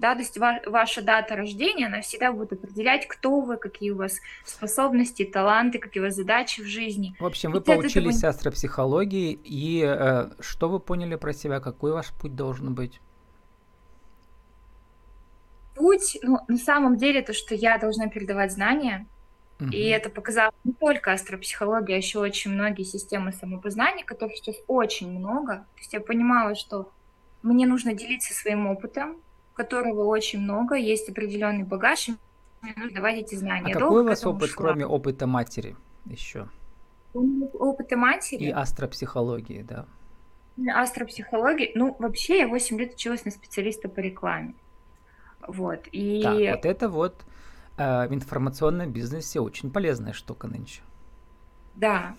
Да, 0.04 0.16
то 0.16 0.20
есть 0.20 0.38
ва- 0.38 0.60
ваша 0.66 1.02
дата 1.02 1.34
рождения, 1.34 1.86
она 1.86 2.02
всегда 2.02 2.34
будет 2.34 2.52
определять, 2.52 3.08
кто 3.08 3.40
вы, 3.40 3.56
какие 3.56 3.92
у 3.92 3.96
вас 3.96 4.20
способности, 4.44 5.24
таланты, 5.24 5.80
какие 5.80 6.04
у 6.04 6.06
вас 6.06 6.16
задачи 6.16 6.62
в 6.62 6.66
жизни. 6.66 7.16
В 7.22 7.26
общем, 7.26 7.54
вы 7.54 7.60
и 7.60 7.64
поучились 7.64 8.18
этого... 8.18 8.32
астропсихологии, 8.32 9.32
и 9.32 9.82
э, 9.82 10.32
что 10.42 10.68
вы 10.68 10.82
поняли 10.82 11.16
про 11.16 11.32
себя, 11.32 11.62
какой 11.62 11.94
ваш 11.94 12.12
путь 12.20 12.36
должен 12.36 12.76
быть? 12.76 13.00
Путь, 15.74 16.18
ну, 16.22 16.40
на 16.50 16.58
самом 16.58 16.98
деле, 16.98 17.22
то, 17.22 17.32
что 17.32 17.56
я 17.56 17.78
должна 17.78 18.08
передавать 18.08 18.52
знания, 18.52 19.08
и 19.72 19.86
это 19.86 20.10
показало 20.10 20.52
не 20.66 20.74
только 20.74 21.14
астропсихология, 21.14 21.96
а 21.96 21.98
еще 22.00 22.20
очень 22.20 22.52
многие 22.52 22.84
системы 22.84 23.32
самопознания, 23.32 24.04
которых 24.04 24.36
сейчас 24.36 24.58
очень 24.68 25.18
много. 25.18 25.60
То 25.76 25.80
есть 25.80 25.94
я 25.94 26.02
понимала, 26.02 26.56
что 26.56 26.92
мне 27.42 27.66
нужно 27.66 27.94
делиться 27.94 28.34
своим 28.34 28.68
опытом, 28.68 29.22
которого 29.54 30.06
очень 30.06 30.42
много, 30.42 30.76
есть 30.76 31.10
определенный 31.10 31.64
багаж, 31.64 32.10
и 32.10 32.16
нужно 32.76 32.96
давать 32.96 33.18
эти 33.18 33.36
знания. 33.36 33.74
А 33.74 33.80
какой 33.80 34.04
у 34.04 34.06
вас 34.06 34.26
опыт, 34.26 34.50
шла. 34.50 34.66
кроме 34.66 34.86
опыта 34.86 35.28
матери 35.28 35.76
еще? 36.06 36.48
Опыта 37.14 37.96
матери? 37.98 38.46
И 38.46 38.50
астропсихологии, 38.50 39.62
да. 39.62 39.86
Астропсихологии, 40.76 41.72
ну, 41.76 41.96
вообще 42.00 42.40
я 42.40 42.48
8 42.48 42.80
лет 42.80 42.94
училась 42.94 43.26
на 43.26 43.32
специалиста 43.32 43.90
по 43.90 44.00
рекламе. 44.00 44.56
Вот, 45.48 45.88
и... 45.92 46.22
Так, 46.24 46.56
вот 46.56 46.66
это 46.66 46.90
вот 46.90 47.26
э, 47.78 48.08
в 48.08 48.14
информационном 48.14 48.92
бизнесе 48.92 49.40
очень 49.40 49.72
полезная 49.72 50.14
штука 50.14 50.48
нынче. 50.48 50.82
Да. 51.76 52.16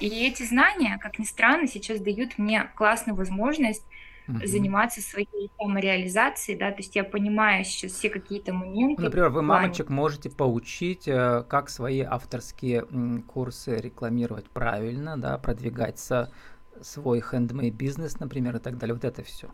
И 0.00 0.26
эти 0.26 0.42
знания, 0.44 0.98
как 1.00 1.18
ни 1.18 1.24
странно, 1.24 1.66
сейчас 1.66 2.00
дают 2.00 2.38
мне 2.38 2.70
классную 2.74 3.16
возможность 3.16 3.84
угу. 4.28 4.38
заниматься 4.44 5.00
своей 5.00 5.50
самореализацией, 5.60 6.58
да, 6.58 6.70
то 6.70 6.78
есть 6.78 6.94
я 6.96 7.04
понимаю 7.04 7.64
сейчас 7.64 7.92
все 7.92 8.10
какие-то 8.10 8.52
моменты. 8.52 9.02
Например, 9.02 9.30
вы 9.30 9.42
мамочек 9.42 9.88
можете 9.88 10.30
поучить, 10.30 11.08
э, 11.08 11.44
как 11.48 11.68
свои 11.68 12.00
авторские 12.00 12.86
курсы 13.26 13.76
рекламировать 13.76 14.50
правильно, 14.50 15.16
да, 15.16 15.38
продвигаться 15.38 16.32
свой 16.80 17.20
хендмейд 17.20 17.74
бизнес, 17.74 18.18
например, 18.20 18.56
и 18.56 18.58
так 18.58 18.78
далее. 18.78 18.94
Вот 18.94 19.04
это 19.04 19.22
все. 19.22 19.48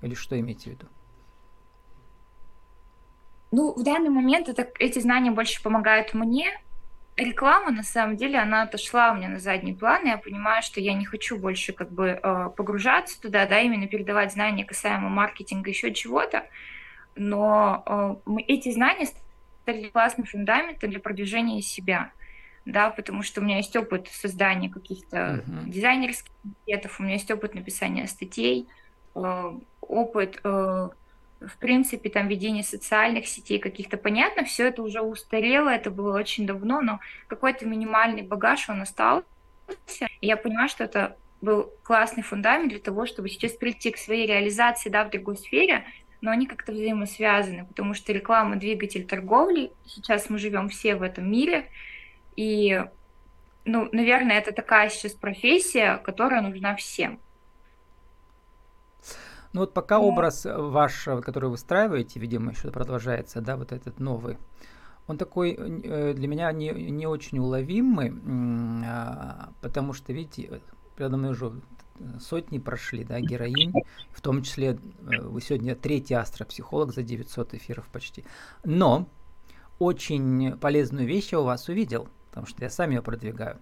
Или 0.00 0.14
что 0.14 0.38
имеете 0.38 0.70
в 0.70 0.72
виду? 0.72 0.86
Ну, 3.52 3.74
в 3.74 3.84
данный 3.84 4.08
момент 4.08 4.48
это, 4.48 4.66
эти 4.78 4.98
знания 4.98 5.30
больше 5.30 5.62
помогают 5.62 6.14
мне. 6.14 6.46
Реклама, 7.16 7.70
на 7.70 7.82
самом 7.82 8.16
деле, 8.16 8.38
она 8.38 8.62
отошла 8.62 9.12
у 9.12 9.16
меня 9.16 9.28
на 9.28 9.38
задний 9.38 9.74
план, 9.74 10.04
и 10.04 10.08
я 10.08 10.16
понимаю, 10.16 10.62
что 10.62 10.80
я 10.80 10.94
не 10.94 11.04
хочу 11.04 11.38
больше 11.38 11.72
как 11.72 11.90
бы 11.92 12.18
э, 12.22 12.50
погружаться 12.56 13.20
туда, 13.20 13.46
да, 13.46 13.60
именно 13.60 13.86
передавать 13.86 14.32
знания 14.32 14.64
касаемо 14.64 15.10
маркетинга, 15.10 15.68
еще 15.70 15.92
чего-то. 15.92 16.46
Но 17.14 18.20
э, 18.26 18.40
эти 18.46 18.72
знания 18.72 19.06
стали 19.62 19.88
классным 19.88 20.26
фундаментом 20.26 20.90
для 20.90 21.00
продвижения 21.00 21.60
себя 21.60 22.12
да, 22.64 22.90
потому 22.90 23.22
что 23.22 23.40
у 23.40 23.44
меня 23.44 23.56
есть 23.56 23.74
опыт 23.74 24.08
создания 24.08 24.70
каких-то 24.70 25.16
uh-huh. 25.16 25.68
дизайнерских 25.68 26.32
пакетов, 26.60 27.00
у 27.00 27.02
меня 27.02 27.14
есть 27.14 27.30
опыт 27.30 27.54
написания 27.54 28.06
статей, 28.06 28.68
э, 29.14 29.52
опыт 29.80 30.40
в 31.46 31.58
принципе, 31.58 32.10
там 32.10 32.28
ведение 32.28 32.64
социальных 32.64 33.26
сетей 33.26 33.58
каких-то, 33.58 33.96
понятно, 33.96 34.44
все 34.44 34.68
это 34.68 34.82
уже 34.82 35.00
устарело, 35.00 35.68
это 35.68 35.90
было 35.90 36.18
очень 36.18 36.46
давно, 36.46 36.80
но 36.80 37.00
какой-то 37.26 37.66
минимальный 37.66 38.22
багаж 38.22 38.68
он 38.68 38.82
остался. 38.82 39.26
И 40.20 40.26
я 40.26 40.36
понимаю, 40.36 40.68
что 40.68 40.84
это 40.84 41.16
был 41.40 41.72
классный 41.82 42.22
фундамент 42.22 42.70
для 42.70 42.78
того, 42.78 43.06
чтобы 43.06 43.28
сейчас 43.28 43.52
прийти 43.52 43.90
к 43.90 43.98
своей 43.98 44.26
реализации, 44.26 44.90
да, 44.90 45.04
в 45.04 45.10
другой 45.10 45.36
сфере, 45.36 45.84
но 46.20 46.30
они 46.30 46.46
как-то 46.46 46.72
взаимосвязаны, 46.72 47.66
потому 47.66 47.94
что 47.94 48.12
реклама– 48.12 48.56
двигатель 48.56 49.04
торговли, 49.04 49.72
сейчас 49.86 50.30
мы 50.30 50.38
живем 50.38 50.68
все 50.68 50.94
в 50.94 51.02
этом 51.02 51.30
мире, 51.30 51.68
и, 52.36 52.84
ну, 53.64 53.88
наверное, 53.92 54.38
это 54.38 54.52
такая 54.52 54.88
сейчас 54.88 55.12
профессия, 55.12 55.96
которая 55.98 56.40
нужна 56.42 56.76
всем. 56.76 57.18
Ну 59.52 59.60
вот 59.60 59.74
пока 59.74 59.98
Но... 59.98 60.08
образ 60.08 60.46
ваш, 60.46 61.04
который 61.04 61.46
вы 61.46 61.50
выстраиваете, 61.52 62.20
видимо, 62.20 62.52
еще 62.52 62.70
продолжается, 62.70 63.40
да, 63.40 63.56
вот 63.56 63.72
этот 63.72 64.00
новый, 64.00 64.38
он 65.06 65.18
такой 65.18 65.56
э, 65.58 66.14
для 66.14 66.28
меня 66.28 66.52
не, 66.52 66.70
не 66.70 67.06
очень 67.06 67.38
уловимый, 67.38 68.12
а, 68.86 69.50
потому 69.60 69.92
что, 69.92 70.12
видите, 70.12 70.60
передо 70.96 71.16
мной 71.16 71.32
уже 71.32 71.52
сотни 72.20 72.58
прошли, 72.58 73.04
да, 73.04 73.20
героинь, 73.20 73.72
в 74.10 74.20
том 74.20 74.42
числе 74.42 74.70
э, 74.70 75.20
вы 75.20 75.40
сегодня 75.40 75.74
третий 75.74 76.14
астропсихолог 76.14 76.94
за 76.94 77.02
900 77.02 77.54
эфиров 77.54 77.88
почти. 77.88 78.24
Но 78.64 79.08
очень 79.78 80.56
полезную 80.58 81.06
вещь 81.06 81.32
я 81.32 81.40
у 81.40 81.44
вас 81.44 81.68
увидел, 81.68 82.08
потому 82.30 82.46
что 82.46 82.62
я 82.62 82.70
сам 82.70 82.90
ее 82.90 83.02
продвигаю. 83.02 83.58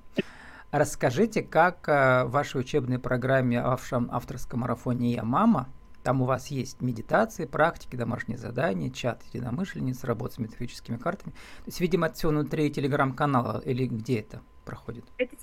Расскажите, 0.71 1.43
как 1.43 1.89
э, 1.89 2.25
в 2.25 2.31
вашей 2.31 2.61
учебной 2.61 2.99
программе 2.99 3.63
в 3.63 3.79
авторском 4.11 4.61
марафоне 4.61 5.13
«Я 5.13 5.25
мама» 5.25 5.69
Там 6.03 6.23
у 6.23 6.25
вас 6.25 6.49
есть 6.49 6.81
медитации, 6.81 7.45
практики, 7.45 7.97
домашние 7.97 8.39
задания, 8.39 8.91
чат 8.91 9.23
единомышленниц, 9.33 10.05
работа 10.05 10.35
с 10.35 10.39
метафизическими 10.39 10.97
картами. 10.97 11.33
То 11.33 11.67
есть, 11.67 11.81
видимо, 11.81 12.07
это 12.07 12.17
все 12.17 12.29
внутри 12.29 12.71
телеграм-канала 12.71 13.63
или 13.65 13.87
где 13.87 14.21
это 14.21 14.41
проходит? 14.65 15.05
Это, 15.19 15.37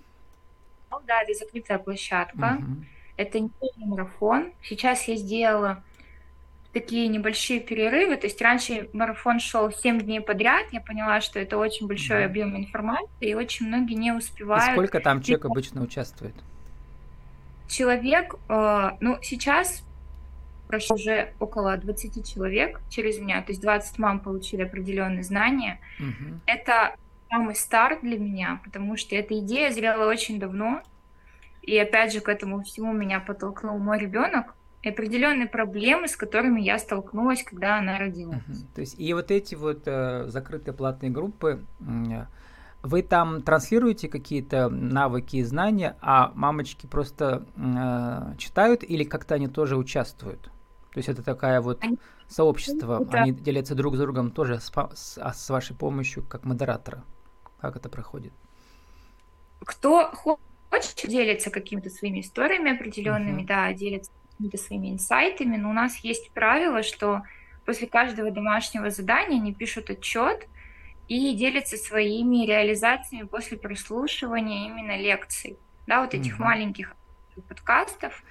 да, 1.06 1.22
это 1.22 1.34
закрытая 1.34 1.80
площадка. 1.80 2.58
Угу. 2.60 2.86
Это 3.18 3.40
не 3.40 3.52
марафон. 3.78 4.54
Сейчас 4.64 5.08
я 5.08 5.16
сделала 5.16 5.84
такие 6.74 7.08
небольшие 7.08 7.60
перерывы. 7.60 8.18
То 8.18 8.28
есть 8.28 8.42
раньше 8.42 8.90
марафон 8.94 9.40
шел 9.40 9.72
7 9.72 10.02
дней 10.02 10.22
подряд. 10.22 10.66
Я 10.72 10.82
поняла, 10.82 11.22
что 11.22 11.40
это 11.40 11.58
очень 11.58 11.88
большой 11.88 12.20
да. 12.20 12.26
объем 12.26 12.56
информации, 12.56 13.30
и 13.30 13.34
очень 13.34 13.68
многие 13.68 13.96
не 13.96 14.12
успевают. 14.12 14.70
И 14.70 14.72
сколько 14.74 15.00
там 15.00 15.22
человек 15.22 15.46
обычно 15.46 15.82
участвует? 15.82 16.36
Человек, 17.68 18.36
э, 18.48 18.92
ну, 19.02 19.18
сейчас 19.22 19.84
прошло 20.68 20.96
уже 20.96 21.34
около 21.40 21.78
20 21.78 22.28
человек 22.28 22.82
через 22.90 23.20
меня, 23.20 23.42
то 23.42 23.52
есть 23.52 23.62
20 23.62 23.98
мам 24.00 24.20
получили 24.20 24.64
определенные 24.64 25.24
знания. 25.24 25.80
Угу. 26.00 26.42
Это 26.46 26.96
самый 27.30 27.56
старт 27.56 28.00
для 28.02 28.18
меня, 28.18 28.62
потому 28.64 28.98
что 28.98 29.16
эта 29.16 29.40
идея 29.40 29.72
зрела 29.72 30.08
очень 30.08 30.40
давно, 30.40 30.82
и 31.62 31.78
опять 31.78 32.14
же 32.14 32.22
к 32.22 32.30
этому 32.30 32.64
всему 32.64 32.94
меня 32.94 33.20
подтолкнул 33.20 33.78
мой 33.78 34.00
ребенок, 34.00 34.56
и 34.84 34.90
определенные 34.90 35.48
проблемы, 35.48 36.08
с 36.08 36.16
которыми 36.16 36.62
я 36.62 36.78
столкнулась, 36.78 37.44
когда 37.44 37.80
она 37.80 37.98
родилась. 37.98 38.42
Угу. 38.48 38.68
То 38.76 38.82
есть 38.82 39.00
и 39.00 39.14
вот 39.14 39.32
эти 39.32 39.56
вот 39.56 39.84
э, 39.86 40.28
закрытые 40.28 40.74
платные 40.74 41.12
группы, 41.12 41.66
э, 41.80 42.26
вы 42.84 43.02
там 43.02 43.42
транслируете 43.42 44.08
какие-то 44.08 44.70
навыки 44.70 45.38
и 45.38 45.44
знания, 45.44 45.98
а 46.02 46.32
мамочки 46.36 46.86
просто 46.86 47.46
э, 47.56 48.38
читают 48.38 48.84
или 48.84 49.04
как-то 49.04 49.36
они 49.36 49.48
тоже 49.48 49.76
участвуют? 49.76 50.52
То 50.98 51.00
есть 51.00 51.10
это 51.10 51.22
такая 51.22 51.62
вот 51.62 51.80
сообщество, 52.28 53.06
да. 53.06 53.22
они 53.22 53.32
делятся 53.32 53.76
друг 53.76 53.96
с 53.98 54.00
другом 54.00 54.32
тоже 54.32 54.60
с, 54.60 54.72
с, 54.96 55.20
а 55.20 55.32
с 55.32 55.50
вашей 55.52 55.76
помощью 55.76 56.24
как 56.24 56.44
модератора. 56.44 57.04
Как 57.62 57.76
это 57.76 57.88
проходит? 57.88 58.34
Кто 59.60 60.12
хочет 60.12 61.08
делиться 61.08 61.52
какими-то 61.52 61.92
своими 61.92 62.22
историями 62.22 62.76
определенными, 62.76 63.44
uh-huh. 63.44 63.46
да, 63.46 63.74
делиться 63.74 64.10
какими-то 64.32 64.58
своими 64.58 64.92
инсайтами, 64.92 65.58
но 65.58 65.70
у 65.70 65.74
нас 65.74 65.98
есть 65.98 66.32
правило, 66.32 66.82
что 66.82 67.22
после 67.64 67.86
каждого 67.86 68.32
домашнего 68.32 68.90
задания 68.90 69.40
они 69.40 69.54
пишут 69.54 69.92
отчет 69.92 70.48
и 71.08 71.36
делятся 71.36 71.78
своими 71.78 72.44
реализациями 72.48 73.28
после 73.28 73.60
прослушивания 73.60 74.66
именно 74.66 74.98
лекций, 74.98 75.60
да, 75.86 76.02
вот 76.02 76.16
этих 76.16 76.40
uh-huh. 76.40 76.44
маленьких 76.44 76.96
подкастов. 77.48 78.24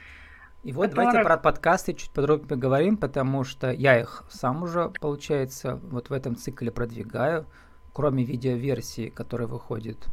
И 0.67 0.73
вот 0.73 0.91
который... 0.91 1.05
давайте 1.05 1.25
про 1.25 1.37
подкасты 1.37 1.95
чуть 1.95 2.11
подробнее 2.11 2.49
поговорим, 2.49 2.97
потому 2.97 3.45
что 3.45 3.71
я 3.71 4.01
их 4.01 4.25
сам 4.29 4.65
уже, 4.65 4.91
получается, 5.01 5.77
вот 5.77 6.11
в 6.11 6.13
этом 6.13 6.35
цикле 6.35 6.73
продвигаю, 6.73 7.47
кроме 7.93 8.25
видеоверсии, 8.25 9.09
которая 9.11 9.47
выходит 9.47 10.09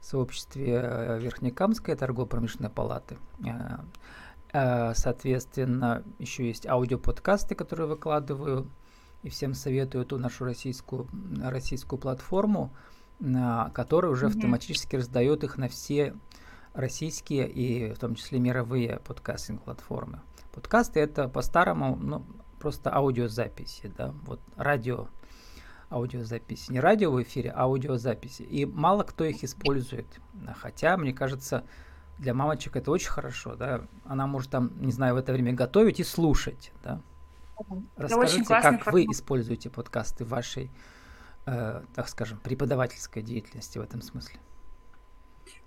в 0.00 0.04
сообществе 0.04 0.80
э, 0.82 1.20
Верхнекамской 1.20 1.94
торгово-промышленной 1.94 2.70
палаты. 2.70 3.18
Э, 3.46 3.78
э, 4.52 4.94
соответственно, 4.96 6.02
еще 6.18 6.44
есть 6.44 6.66
аудиоподкасты, 6.66 7.54
которые 7.54 7.86
выкладываю, 7.86 8.68
и 9.22 9.28
всем 9.28 9.54
советую 9.54 10.02
эту 10.02 10.18
нашу 10.18 10.44
российскую, 10.44 11.06
российскую 11.40 12.00
платформу, 12.00 12.74
которая 13.72 14.10
уже 14.10 14.26
mm-hmm. 14.26 14.30
автоматически 14.30 14.96
раздает 14.96 15.44
их 15.44 15.56
на 15.56 15.68
все 15.68 16.14
российские 16.74 17.48
и 17.48 17.92
в 17.94 17.98
том 17.98 18.14
числе 18.14 18.38
мировые 18.40 19.00
подкастинг-платформы. 19.04 20.20
Подкасты 20.52 21.00
это 21.00 21.28
по-старому, 21.28 21.96
ну, 21.96 22.24
просто 22.60 22.94
аудиозаписи, 22.94 23.92
да, 23.96 24.12
вот 24.24 24.40
радио 24.56 25.08
аудиозаписи. 25.90 26.72
Не 26.72 26.80
радио 26.80 27.10
в 27.10 27.22
эфире, 27.22 27.50
а 27.50 27.62
аудиозаписи. 27.62 28.42
И 28.42 28.66
мало 28.66 29.04
кто 29.04 29.24
их 29.24 29.44
использует. 29.44 30.06
Хотя, 30.56 30.96
мне 30.96 31.12
кажется, 31.12 31.64
для 32.18 32.34
мамочек 32.34 32.76
это 32.76 32.90
очень 32.90 33.10
хорошо, 33.10 33.54
да. 33.54 33.82
Она 34.04 34.26
может 34.26 34.50
там, 34.50 34.72
не 34.80 34.92
знаю, 34.92 35.14
в 35.14 35.18
это 35.18 35.32
время 35.32 35.52
готовить 35.52 36.00
и 36.00 36.04
слушать, 36.04 36.72
да. 36.82 37.00
Расскажите, 37.96 38.44
как 38.44 38.92
вы 38.92 39.04
используете 39.04 39.70
подкасты 39.70 40.24
в 40.24 40.28
вашей, 40.28 40.70
э, 41.46 41.82
так 41.94 42.08
скажем, 42.08 42.38
преподавательской 42.38 43.22
деятельности 43.22 43.78
в 43.78 43.82
этом 43.82 44.02
смысле? 44.02 44.40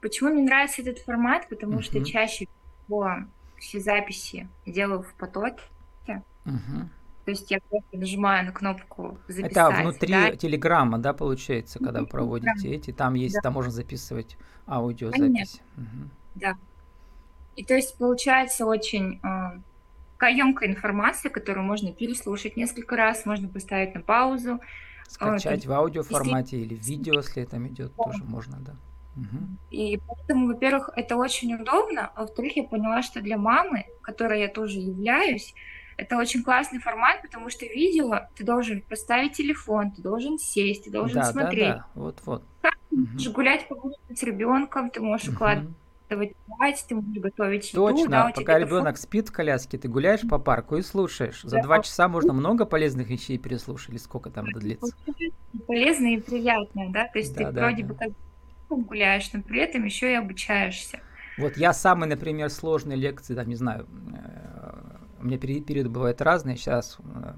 Почему 0.01 0.31
мне 0.31 0.43
нравится 0.43 0.81
этот 0.81 0.99
формат? 0.99 1.47
Потому 1.49 1.79
uh-huh. 1.79 1.81
что 1.81 2.05
чаще 2.05 2.47
всего 2.85 3.09
все 3.57 3.79
записи 3.79 4.47
делаю 4.65 5.03
в 5.03 5.13
потоке. 5.15 5.63
Uh-huh. 6.45 6.87
То 7.27 7.31
есть 7.31 7.51
я 7.51 7.59
просто 7.69 7.97
нажимаю 7.97 8.45
на 8.45 8.53
кнопку 8.53 9.17
записать. 9.27 9.51
Это 9.51 9.69
внутри 9.81 10.13
да? 10.13 10.35
Телеграма, 10.37 10.97
да, 10.97 11.11
получается, 11.11 11.77
когда 11.77 11.99
вы 11.99 12.07
проводите 12.07 12.69
эти, 12.69 12.91
там 12.93 13.15
есть, 13.15 13.35
да. 13.35 13.41
там 13.41 13.53
можно 13.53 13.69
записывать 13.69 14.37
аудиозапись. 14.65 15.59
Угу. 15.75 16.09
Да. 16.35 16.55
И 17.57 17.65
то 17.65 17.73
есть 17.75 17.97
получается 17.97 18.65
очень 18.65 19.19
э, 19.23 20.29
емкая 20.29 20.69
информация, 20.69 21.29
которую 21.29 21.65
можно 21.65 21.91
переслушать 21.91 22.55
несколько 22.55 22.95
раз, 22.95 23.25
можно 23.25 23.49
поставить 23.49 23.93
на 23.93 23.99
паузу. 23.99 24.61
Скачать 25.09 25.65
э, 25.65 25.67
в 25.67 25.71
аудиоформате 25.73 26.61
или 26.61 26.75
в 26.75 26.81
видео, 26.81 27.15
если 27.15 27.43
там 27.43 27.67
идет, 27.67 27.91
да. 27.97 28.05
тоже 28.05 28.23
можно, 28.23 28.57
да. 28.61 28.75
Угу. 29.17 29.45
И 29.71 29.99
поэтому, 30.07 30.47
во-первых, 30.47 30.91
это 30.95 31.15
очень 31.15 31.55
удобно, 31.55 32.11
а 32.15 32.21
во-вторых, 32.21 32.55
я 32.55 32.63
поняла, 32.63 33.01
что 33.01 33.21
для 33.21 33.37
мамы, 33.37 33.85
которой 34.01 34.41
я 34.41 34.47
тоже 34.47 34.79
являюсь, 34.79 35.53
это 35.97 36.17
очень 36.17 36.43
классный 36.43 36.79
формат, 36.79 37.23
потому 37.23 37.49
что 37.49 37.65
видео 37.65 38.27
ты 38.35 38.43
должен 38.43 38.83
поставить 38.83 39.33
телефон, 39.33 39.91
ты 39.91 40.03
должен 40.03 40.37
сесть, 40.37 40.83
ты 40.83 40.91
должен 40.91 41.21
да, 41.21 41.25
смотреть. 41.25 41.69
Да, 41.69 41.75
да, 41.75 41.87
вот-вот. 41.95 42.43
Ты 42.61 42.69
можешь 42.95 43.29
гулять 43.29 43.67
по 43.67 43.91
с 44.13 44.23
ребенком, 44.23 44.91
ты 44.91 45.01
можешь 45.01 45.29
укладывать 45.29 46.35
спать, 46.45 46.85
ты 46.87 46.95
можешь 46.95 47.21
готовить 47.21 47.73
еду. 47.73 47.87
Точно, 47.87 48.09
да, 48.09 48.31
пока 48.33 48.59
ребенок 48.59 48.95
фон... 48.95 49.03
спит 49.03 49.29
в 49.29 49.31
коляске, 49.31 49.79
ты 49.79 49.87
гуляешь 49.87 50.21
по 50.21 50.37
парку 50.37 50.77
и 50.77 50.83
слушаешь. 50.83 51.41
За 51.41 51.61
два 51.61 51.81
часа 51.81 52.07
можно 52.07 52.31
много 52.31 52.65
полезных 52.65 53.09
вещей 53.09 53.39
переслушать, 53.39 53.89
или 53.89 53.97
сколько 53.97 54.29
там 54.29 54.45
это 54.45 54.59
длится? 54.59 54.95
Полезно 55.65 56.13
и 56.13 56.21
приятно, 56.21 56.91
да? 56.91 57.07
То 57.07 57.17
есть 57.17 57.35
да, 57.35 57.45
ты 57.45 57.51
да, 57.51 57.61
вроде 57.61 57.83
да. 57.83 57.89
бы 57.89 57.95
как 57.95 58.09
гуляешь, 58.75 59.31
но 59.33 59.41
при 59.41 59.59
этом 59.59 59.85
еще 59.85 60.11
и 60.11 60.15
обучаешься. 60.15 60.99
Вот 61.37 61.55
я 61.55 61.71
самые, 61.73 62.09
например, 62.09 62.49
сложные 62.49 62.97
лекции, 62.97 63.35
там, 63.35 63.47
не 63.47 63.55
знаю, 63.55 63.87
э, 64.13 64.57
у 65.19 65.25
меня 65.25 65.37
периоды 65.37 65.89
бывают 65.89 66.21
разные. 66.21 66.57
Сейчас 66.57 66.97
э, 66.99 67.33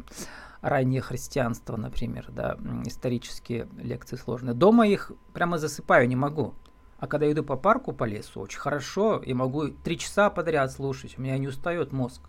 раннее 0.62 1.02
христианство, 1.02 1.78
например, 1.78 2.28
да, 2.30 2.58
исторические 2.86 3.68
лекции 3.78 4.16
сложные. 4.16 4.54
Дома 4.54 4.88
их 4.88 5.12
прямо 5.34 5.58
засыпаю, 5.58 6.08
не 6.08 6.16
могу. 6.16 6.54
А 6.98 7.08
когда 7.08 7.32
иду 7.32 7.44
по 7.44 7.56
парку, 7.56 7.94
по 7.94 8.04
лесу, 8.04 8.42
очень 8.42 8.60
хорошо, 8.60 9.18
и 9.20 9.34
могу 9.34 9.70
три 9.70 9.98
часа 9.98 10.30
подряд 10.30 10.72
слушать, 10.72 11.18
у 11.18 11.22
меня 11.22 11.38
не 11.38 11.48
устает 11.48 11.92
мозг. 11.92 12.22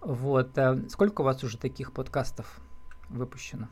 Вот. 0.00 0.56
Э, 0.56 0.88
сколько 0.88 1.22
у 1.22 1.24
вас 1.24 1.42
уже 1.44 1.58
таких 1.58 1.92
подкастов 1.92 2.60
выпущено? 3.08 3.68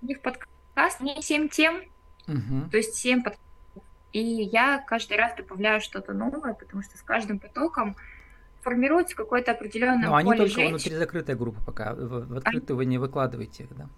Таких 0.00 0.22
подкастов 0.22 1.00
не 1.00 1.20
7 1.20 1.48
тем, 1.48 1.82
угу. 2.26 2.70
то 2.70 2.76
есть 2.76 2.94
7 2.94 3.22
подкастов. 3.22 3.44
И 4.12 4.20
я 4.20 4.78
каждый 4.78 5.16
раз 5.16 5.34
добавляю 5.36 5.80
что-то 5.80 6.12
новое, 6.12 6.54
потому 6.54 6.82
что 6.82 6.96
с 6.96 7.02
каждым 7.02 7.40
потоком 7.40 7.96
формируется 8.62 9.16
какое-то 9.16 9.52
определенное 9.52 10.08
Но 10.08 10.14
они 10.14 10.30
только 10.30 10.46
женщин. 10.46 10.70
внутри 10.70 10.94
закрытой 10.94 11.34
группы 11.34 11.60
пока, 11.64 11.94
в, 11.94 12.26
в 12.28 12.36
открытую 12.36 12.76
вы 12.76 12.86
не 12.86 12.98
выкладываете 12.98 13.64
их, 13.64 13.76
да? 13.76 13.88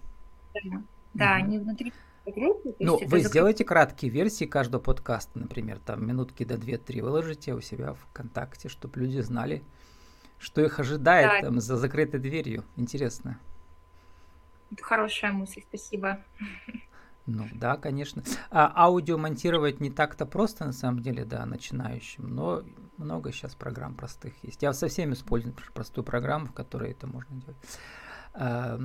Да, 0.55 0.83
да 1.13 1.25
угу. 1.27 1.35
они 1.35 1.59
внутри 1.59 1.93
группы. 2.25 2.75
Ну, 2.79 2.95
вы 2.97 3.05
закрыт... 3.05 3.27
сделаете 3.27 3.65
краткие 3.65 4.11
версии 4.11 4.47
каждого 4.47 4.81
подкаста, 4.81 5.39
например, 5.39 5.79
там 5.79 6.07
минутки 6.07 6.45
до 6.45 6.55
2-3 6.55 7.03
выложите 7.03 7.55
у 7.55 7.61
себя 7.61 7.93
в 7.93 7.99
ВКонтакте, 8.11 8.69
чтобы 8.69 9.01
люди 9.01 9.21
знали, 9.21 9.63
что 10.39 10.63
их 10.63 10.81
ожидает 10.81 11.43
да. 11.43 11.49
там 11.49 11.61
за 11.61 11.77
закрытой 11.77 12.21
дверью. 12.21 12.65
Интересно. 12.77 13.39
Это 14.73 14.83
хорошая 14.83 15.33
мысль, 15.33 15.63
спасибо. 15.69 16.25
Ну 17.27 17.47
да, 17.55 17.77
конечно. 17.77 18.23
А 18.51 18.73
аудио 18.85 19.19
монтировать 19.19 19.81
не 19.81 19.91
так-то 19.91 20.27
просто, 20.27 20.65
на 20.65 20.73
самом 20.73 21.01
деле, 21.01 21.25
да, 21.25 21.45
начинающим, 21.45 22.29
но 22.35 22.63
много 22.99 23.33
сейчас 23.33 23.55
программ 23.55 23.95
простых 23.95 24.33
есть. 24.43 24.63
Я 24.63 24.73
совсем 24.73 25.13
использую 25.13 25.55
простую 25.75 26.05
программу, 26.05 26.47
в 26.47 26.53
которой 26.53 26.93
это 26.93 27.07
можно 27.07 27.37
делать. 27.41 27.57
А, 28.39 28.79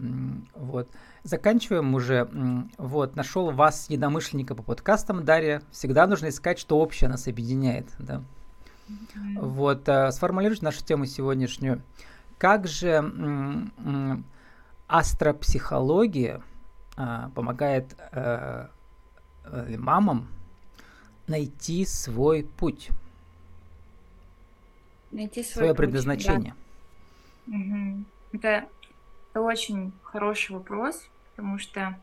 вот. 0.55 0.89
Заканчиваем 1.23 1.93
уже. 1.93 2.29
Вот, 2.77 3.15
нашел 3.15 3.51
вас, 3.51 3.89
единомышленника 3.89 4.55
по 4.55 4.63
подкастам, 4.63 5.23
Дарья. 5.23 5.61
Всегда 5.71 6.07
нужно 6.07 6.29
искать, 6.29 6.57
что 6.57 6.79
общее 6.79 7.09
нас 7.09 7.27
объединяет. 7.27 7.87
Да? 7.99 8.23
Mm-hmm. 8.87 9.39
Вот, 9.39 9.87
а, 9.87 10.11
сформулируйте 10.11 10.65
нашу 10.65 10.83
тему 10.83 11.05
сегодняшнюю. 11.05 11.83
Как 12.37 12.67
же 12.67 12.89
м- 12.89 14.25
астропсихология 14.87 16.37
а, 16.37 16.50
помогает 17.35 17.95
а, 18.11 18.69
мамам 19.77 20.27
найти 21.27 21.85
свой 21.85 22.43
путь? 22.43 22.89
Найти 25.11 25.43
свой 25.43 25.53
свое 25.53 25.69
путь, 25.69 25.77
предназначение. 25.77 26.55
Да. 27.47 27.57
Угу. 27.57 28.03
Это 28.33 28.67
это 29.31 29.41
очень 29.41 29.93
хороший 30.03 30.51
вопрос, 30.51 31.07
потому 31.35 31.57
что 31.57 31.97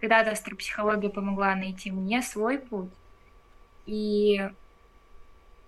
когда-то 0.00 0.32
астропсихология 0.32 1.08
помогла 1.08 1.54
найти 1.54 1.92
мне 1.92 2.20
свой 2.20 2.58
путь. 2.58 2.90
И 3.86 4.50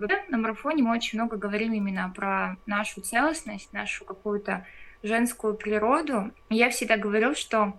на 0.01 0.39
марафоне 0.39 0.83
мы 0.83 0.97
очень 0.97 1.19
много 1.19 1.37
говорим 1.37 1.73
именно 1.73 2.12
про 2.15 2.57
нашу 2.67 3.03
целостность, 3.03 3.73
нашу 3.73 4.05
какую-то 4.05 4.67
женскую 5.05 5.55
природу. 5.55 6.33
И 6.49 6.57
я 6.57 6.71
всегда 6.71 6.97
говорю, 6.97 7.37
что 7.37 7.79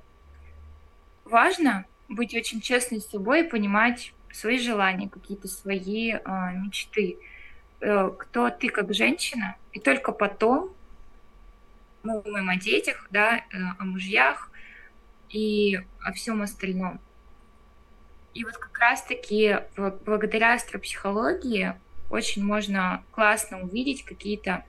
важно 1.27 1.85
быть 2.09 2.33
очень 2.35 2.61
честной 2.61 3.01
с 3.01 3.09
собой 3.09 3.41
и 3.41 3.49
понимать 3.49 4.13
свои 4.31 4.59
желания, 4.59 5.09
какие-то 5.09 5.47
свои 5.47 6.13
э, 6.13 6.19
мечты, 6.53 7.17
э, 7.81 8.11
кто 8.17 8.49
ты 8.49 8.69
как 8.69 8.93
женщина, 8.93 9.55
и 9.73 9.79
только 9.79 10.11
потом 10.11 10.73
мы 12.03 12.21
думаем 12.21 12.49
о 12.49 12.55
детях, 12.57 13.07
да, 13.11 13.37
э, 13.37 13.41
о 13.79 13.85
мужьях 13.85 14.51
и 15.29 15.79
о 16.01 16.13
всем 16.13 16.41
остальном. 16.41 16.99
И 18.33 18.43
вот 18.43 18.57
как 18.57 18.77
раз-таки 18.77 19.57
благодаря 20.05 20.53
астропсихологии 20.53 21.73
очень 22.09 22.45
можно 22.45 23.03
классно 23.11 23.61
увидеть 23.61 24.05
какие-то 24.05 24.63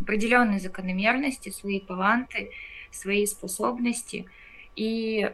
определенные 0.00 0.60
закономерности, 0.60 1.50
свои 1.50 1.80
таланты, 1.80 2.50
свои 2.90 3.24
способности. 3.26 4.26
И, 4.74 5.32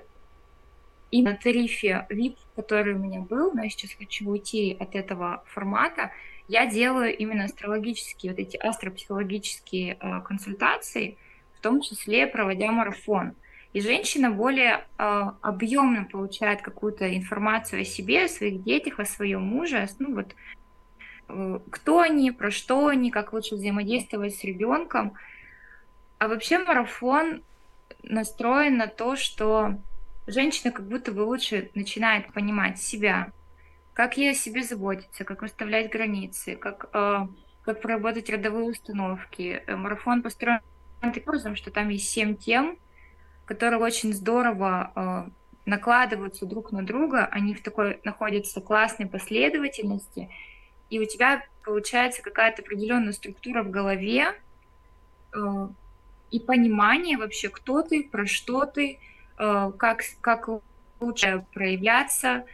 и 1.13 1.23
на 1.23 1.37
тарифе 1.37 2.07
VIP, 2.11 2.39
который 2.57 2.95
у 2.95 2.99
меня 2.99 3.21
был, 3.21 3.53
но 3.53 3.63
я 3.63 3.71
сейчас 3.71 3.93
хочу 3.93 4.29
уйти 4.29 4.77
от 4.81 4.95
этого 4.97 5.45
формата, 5.47 6.11
я 6.49 6.67
делаю 6.67 7.17
именно 7.17 7.45
астрологические, 7.45 8.33
вот 8.33 8.41
эти 8.41 8.57
астропсихологические 8.57 9.99
э, 10.01 10.21
консультации, 10.23 11.19
в 11.55 11.61
том 11.61 11.83
числе 11.83 12.27
проводя 12.27 12.73
марафон. 12.73 13.35
И 13.75 13.81
женщина 13.83 14.31
более 14.31 14.87
э, 14.99 15.23
объемно 15.43 16.05
получает 16.11 16.63
какую-то 16.63 17.15
информацию 17.15 17.83
о 17.83 17.85
себе, 17.85 18.25
о 18.25 18.29
своих 18.29 18.63
детях, 18.65 18.99
о 18.99 19.05
своем 19.05 19.43
муже, 19.43 19.87
ну 19.99 20.15
вот 20.15 20.35
э, 21.29 21.61
кто 21.71 22.01
они, 22.01 22.31
про 22.33 22.51
что 22.51 22.87
они, 22.87 23.11
как 23.11 23.35
лучше 23.35 23.57
взаимодействовать 23.57 24.35
с 24.35 24.45
ребенком. 24.45 25.13
А 26.19 26.29
вообще 26.29 26.59
марафон 26.59 27.43
настроен 28.03 28.79
на 28.79 28.87
то, 28.87 29.15
что 29.17 29.77
женщина 30.27 30.73
как 30.73 30.87
будто 30.87 31.13
бы 31.13 31.21
лучше 31.21 31.71
начинает 31.75 32.33
понимать 32.33 32.79
себя, 32.79 33.33
как 33.93 34.17
ей 34.17 34.33
о 34.33 34.35
себе 34.35 34.63
заботиться, 34.63 35.25
как 35.25 35.43
выставлять 35.43 35.91
границы, 35.91 36.57
как, 36.57 36.89
э, 36.93 37.27
как 37.65 37.83
проработать 37.83 38.31
родовые 38.31 38.71
установки. 38.71 39.63
Э, 39.67 39.77
марафон 39.77 40.23
построен 40.23 40.61
таким 41.01 41.25
образом, 41.25 41.57
что 41.57 41.71
там 41.71 41.89
есть 41.89 42.09
семь 42.09 42.37
тем, 42.37 42.79
которые 43.45 43.81
очень 43.81 44.13
здорово 44.15 44.93
э, 44.95 45.31
накладываются 45.67 46.47
друг 46.47 46.73
на 46.73 46.85
друга, 46.85 47.27
они 47.27 47.55
в 47.55 47.63
такой 47.63 48.01
находятся 48.05 48.61
классной 48.61 49.07
последовательности, 49.07 50.31
и 50.91 50.99
у 50.99 51.05
тебя 51.05 51.43
получается 51.65 52.23
какая-то 52.23 52.63
определенная 52.63 53.13
структура 53.13 53.63
в 53.63 53.71
голове 53.71 54.35
э, 55.35 55.69
и 56.31 56.41
понимание 56.41 57.19
вообще, 57.19 57.49
кто 57.49 57.83
ты, 57.83 58.05
про 58.05 58.27
что 58.27 58.65
ты, 58.65 58.99
как, 59.37 60.03
как 60.21 60.49
лучше 61.01 61.45
проявляться, 61.53 62.45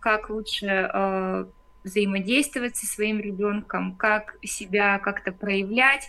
как 0.00 0.30
лучше 0.30 0.66
э, 0.66 1.46
взаимодействовать 1.84 2.76
со 2.76 2.86
своим 2.86 3.20
ребенком, 3.20 3.94
как 3.94 4.36
себя 4.42 4.98
как-то 4.98 5.32
проявлять. 5.32 6.08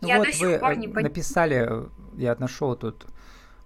Ну 0.00 0.08
я 0.08 0.18
вот 0.18 0.28
вы 0.38 0.76
не 0.76 0.86
написали, 0.86 1.88
я 2.16 2.34
нашел 2.38 2.76
тут 2.76 3.06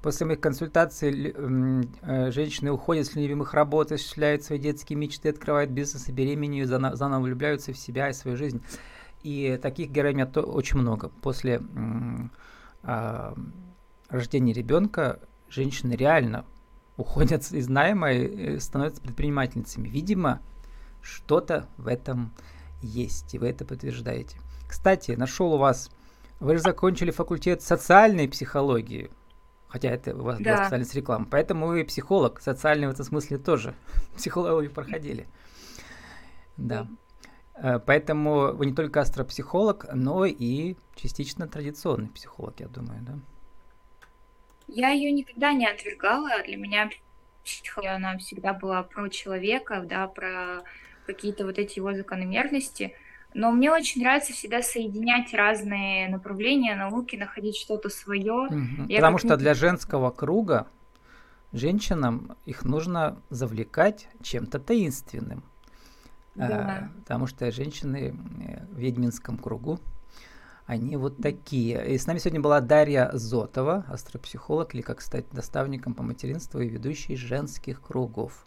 После 0.03 0.27
моих 0.27 0.41
консультаций 0.41 1.35
э, 1.35 2.31
женщины 2.31 2.71
уходят 2.71 3.07
с 3.07 3.17
любимых 3.17 3.53
работ, 3.53 3.91
осуществляют 3.91 4.45
свои 4.45 4.59
детские 4.59 4.97
мечты, 4.97 5.29
открывают 5.29 5.73
бизнес 5.73 6.09
и 6.09 6.13
беременеют, 6.13 6.69
заново 6.69 7.21
влюбляются 7.21 7.73
в 7.73 7.79
себя 7.79 8.09
и 8.09 8.13
свою 8.13 8.37
жизнь. 8.37 8.63
И 9.25 9.59
таких 9.61 9.91
меня 9.91 10.27
очень 10.27 10.79
много. 10.79 11.09
После 11.21 11.61
а, 12.85 13.35
рождения 14.09 14.53
ребенка 14.53 15.19
женщины 15.49 15.93
реально 15.93 16.45
уходят 16.97 17.51
из 17.53 17.69
найма 17.69 18.13
и 18.13 18.59
становятся 18.59 19.01
предпринимательницами. 19.01 19.89
Видимо, 19.89 20.41
что-то 21.01 21.69
в 21.77 21.87
этом 21.87 22.33
есть, 22.83 23.35
и 23.35 23.39
вы 23.39 23.49
это 23.49 23.65
подтверждаете. 23.65 24.39
Кстати, 24.69 25.13
нашел 25.13 25.55
у 25.55 25.59
вас, 25.59 25.91
вы 26.41 26.57
же 26.57 26.63
закончили 26.63 27.11
факультет 27.11 27.63
социальной 27.63 28.29
психологии. 28.29 29.11
Хотя 29.69 29.91
это 29.91 30.15
у 30.17 30.23
вас 30.23 30.39
да. 30.39 30.45
была 30.45 30.65
специальность 30.65 30.95
рекламы. 30.95 31.27
Поэтому 31.31 31.67
вы 31.67 31.85
психолог, 31.85 32.41
социальный 32.41 32.89
в 32.89 32.91
этом 32.91 33.05
смысле 33.05 33.39
тоже. 33.39 33.75
Психологию 34.17 34.73
проходили. 34.73 35.29
Да. 36.57 36.89
Э, 37.55 37.79
поэтому 37.79 38.55
вы 38.55 38.67
не 38.67 38.75
только 38.75 39.01
астропсихолог, 39.01 39.87
но 39.93 40.25
и 40.25 40.77
частично 40.95 41.47
традиционный 41.47 42.09
психолог, 42.09 42.59
я 42.61 42.69
думаю, 42.69 43.01
да? 43.03 43.19
Я 44.69 44.91
ее 44.91 45.11
никогда 45.11 45.53
не 45.53 45.67
отвергала. 45.67 46.43
Для 46.45 46.57
меня 46.57 46.91
психология, 47.45 47.95
она 47.95 48.17
всегда 48.19 48.53
была 48.53 48.83
про 48.83 49.09
человека, 49.09 49.85
да, 49.89 50.07
про 50.07 50.63
какие-то 51.07 51.45
вот 51.47 51.59
эти 51.59 51.79
его 51.79 51.95
закономерности. 51.95 52.95
Но 53.35 53.51
мне 53.51 53.71
очень 53.71 54.03
нравится 54.03 54.33
всегда 54.33 54.63
соединять 54.63 55.33
разные 55.35 56.09
направления 56.09 56.75
науки, 56.75 57.17
находить 57.17 57.57
что-то 57.57 57.89
свое. 57.89 58.33
Угу. 58.33 58.95
Потому 58.95 59.19
что 59.19 59.37
для 59.37 59.55
женского 59.55 60.11
круга 60.11 60.67
женщинам 61.53 62.37
их 62.45 62.65
нужно 62.65 63.21
завлекать 63.31 64.09
чем-то 64.23 64.59
таинственным. 64.59 65.43
Да. 66.35 66.91
А, 66.95 67.01
потому 67.01 67.27
что 67.27 67.51
женщины 67.51 68.15
э, 68.47 68.65
в 68.71 68.79
ведьминском 68.79 69.39
кругу, 69.39 69.81
они 70.69 70.99
вот 70.99 71.17
такие. 71.17 71.95
И 71.95 71.97
с 71.97 72.07
нами 72.07 72.19
сегодня 72.19 72.41
была 72.41 72.61
Дарья 72.61 73.09
Зотова, 73.15 73.87
астропсихолог, 73.89 74.75
или 74.75 74.83
как 74.83 75.01
стать 75.01 75.33
наставником 75.33 75.95
по 75.95 76.03
материнству 76.03 76.61
и 76.61 76.69
ведущей 76.69 77.17
женских 77.17 77.81
кругов. 77.81 78.45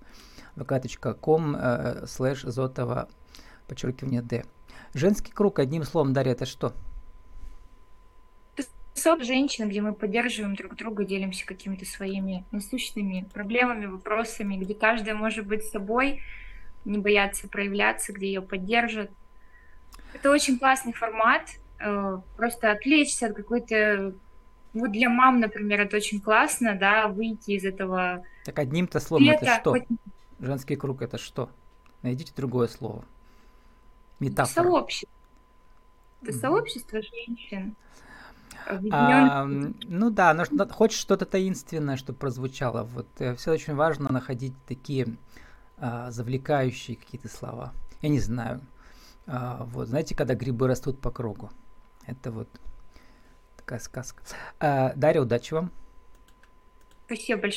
vk.com 0.56 1.56
э, 1.56 2.06
слэш 2.06 2.44
Зотова, 2.44 3.10
подчеркивание 3.68 4.22
D. 4.22 4.46
Женский 4.94 5.32
круг, 5.32 5.58
одним 5.58 5.84
словом, 5.84 6.14
Дарья, 6.14 6.34
это 6.34 6.46
что? 6.46 6.74
Соб 8.94 9.24
женщин, 9.24 9.68
где 9.68 9.82
мы 9.82 9.96
поддерживаем 9.96 10.54
друг 10.54 10.76
друга, 10.76 11.04
делимся 11.04 11.44
какими-то 11.48 11.86
своими 11.86 12.46
насущными 12.52 13.28
проблемами, 13.34 13.88
вопросами, 13.88 14.58
где 14.58 14.76
каждая 14.76 15.16
может 15.16 15.48
быть 15.48 15.64
собой, 15.64 16.22
не 16.86 17.00
бояться 17.00 17.50
проявляться, 17.50 18.14
где 18.14 18.28
ее 18.28 18.44
поддержат. 18.44 19.10
Это 20.14 20.30
очень 20.30 20.60
классный 20.60 20.94
формат, 20.94 21.50
э, 21.50 21.61
просто 22.38 22.72
отвлечься 22.72 23.28
от 23.28 23.36
какой-то... 23.36 24.14
Вот 24.74 24.92
для 24.92 25.10
мам, 25.10 25.42
например, 25.42 25.82
это 25.82 25.98
очень 25.98 26.22
классно, 26.22 26.78
да, 26.80 27.08
выйти 27.08 27.52
из 27.52 27.66
этого... 27.66 28.24
Так 28.46 28.58
одним-то 28.60 29.00
словом 29.00 29.30
это 29.30 29.60
что? 29.60 29.72
Хоть... 29.72 29.84
Женский 30.40 30.76
круг 30.76 31.02
это 31.02 31.18
что? 31.18 31.50
Найдите 32.02 32.32
другое 32.36 32.68
слово. 32.68 33.04
Метафора. 34.20 34.64
Сообщество. 34.64 35.10
Это 36.24 36.34
сообщество 36.34 37.02
женщин. 37.02 37.76
А, 38.92 39.46
ну 39.46 40.10
да, 40.10 40.34
но 40.34 40.68
хочешь 40.68 41.00
что-то 41.00 41.26
таинственное, 41.26 41.98
чтобы 41.98 42.20
прозвучало. 42.20 42.84
Вот 42.84 43.08
э, 43.20 43.36
все 43.36 43.52
очень 43.52 43.76
важно 43.76 44.12
находить 44.12 44.54
такие 44.68 45.08
а, 45.78 46.12
завлекающие 46.12 46.96
какие-то 46.96 47.28
слова. 47.28 47.74
Я 48.02 48.10
не 48.10 48.20
знаю. 48.20 48.62
А, 49.26 49.64
вот 49.72 49.88
знаете, 49.88 50.16
когда 50.16 50.36
грибы 50.36 50.68
растут 50.68 51.00
по 51.00 51.12
кругу. 51.12 51.50
Это 52.08 52.32
вот 52.32 52.48
такая 53.58 53.80
сказка. 53.80 54.24
А, 54.60 54.94
Дарья, 54.96 55.22
удачи 55.22 55.54
вам. 55.54 55.72
Спасибо 57.06 57.42
большое. 57.42 57.50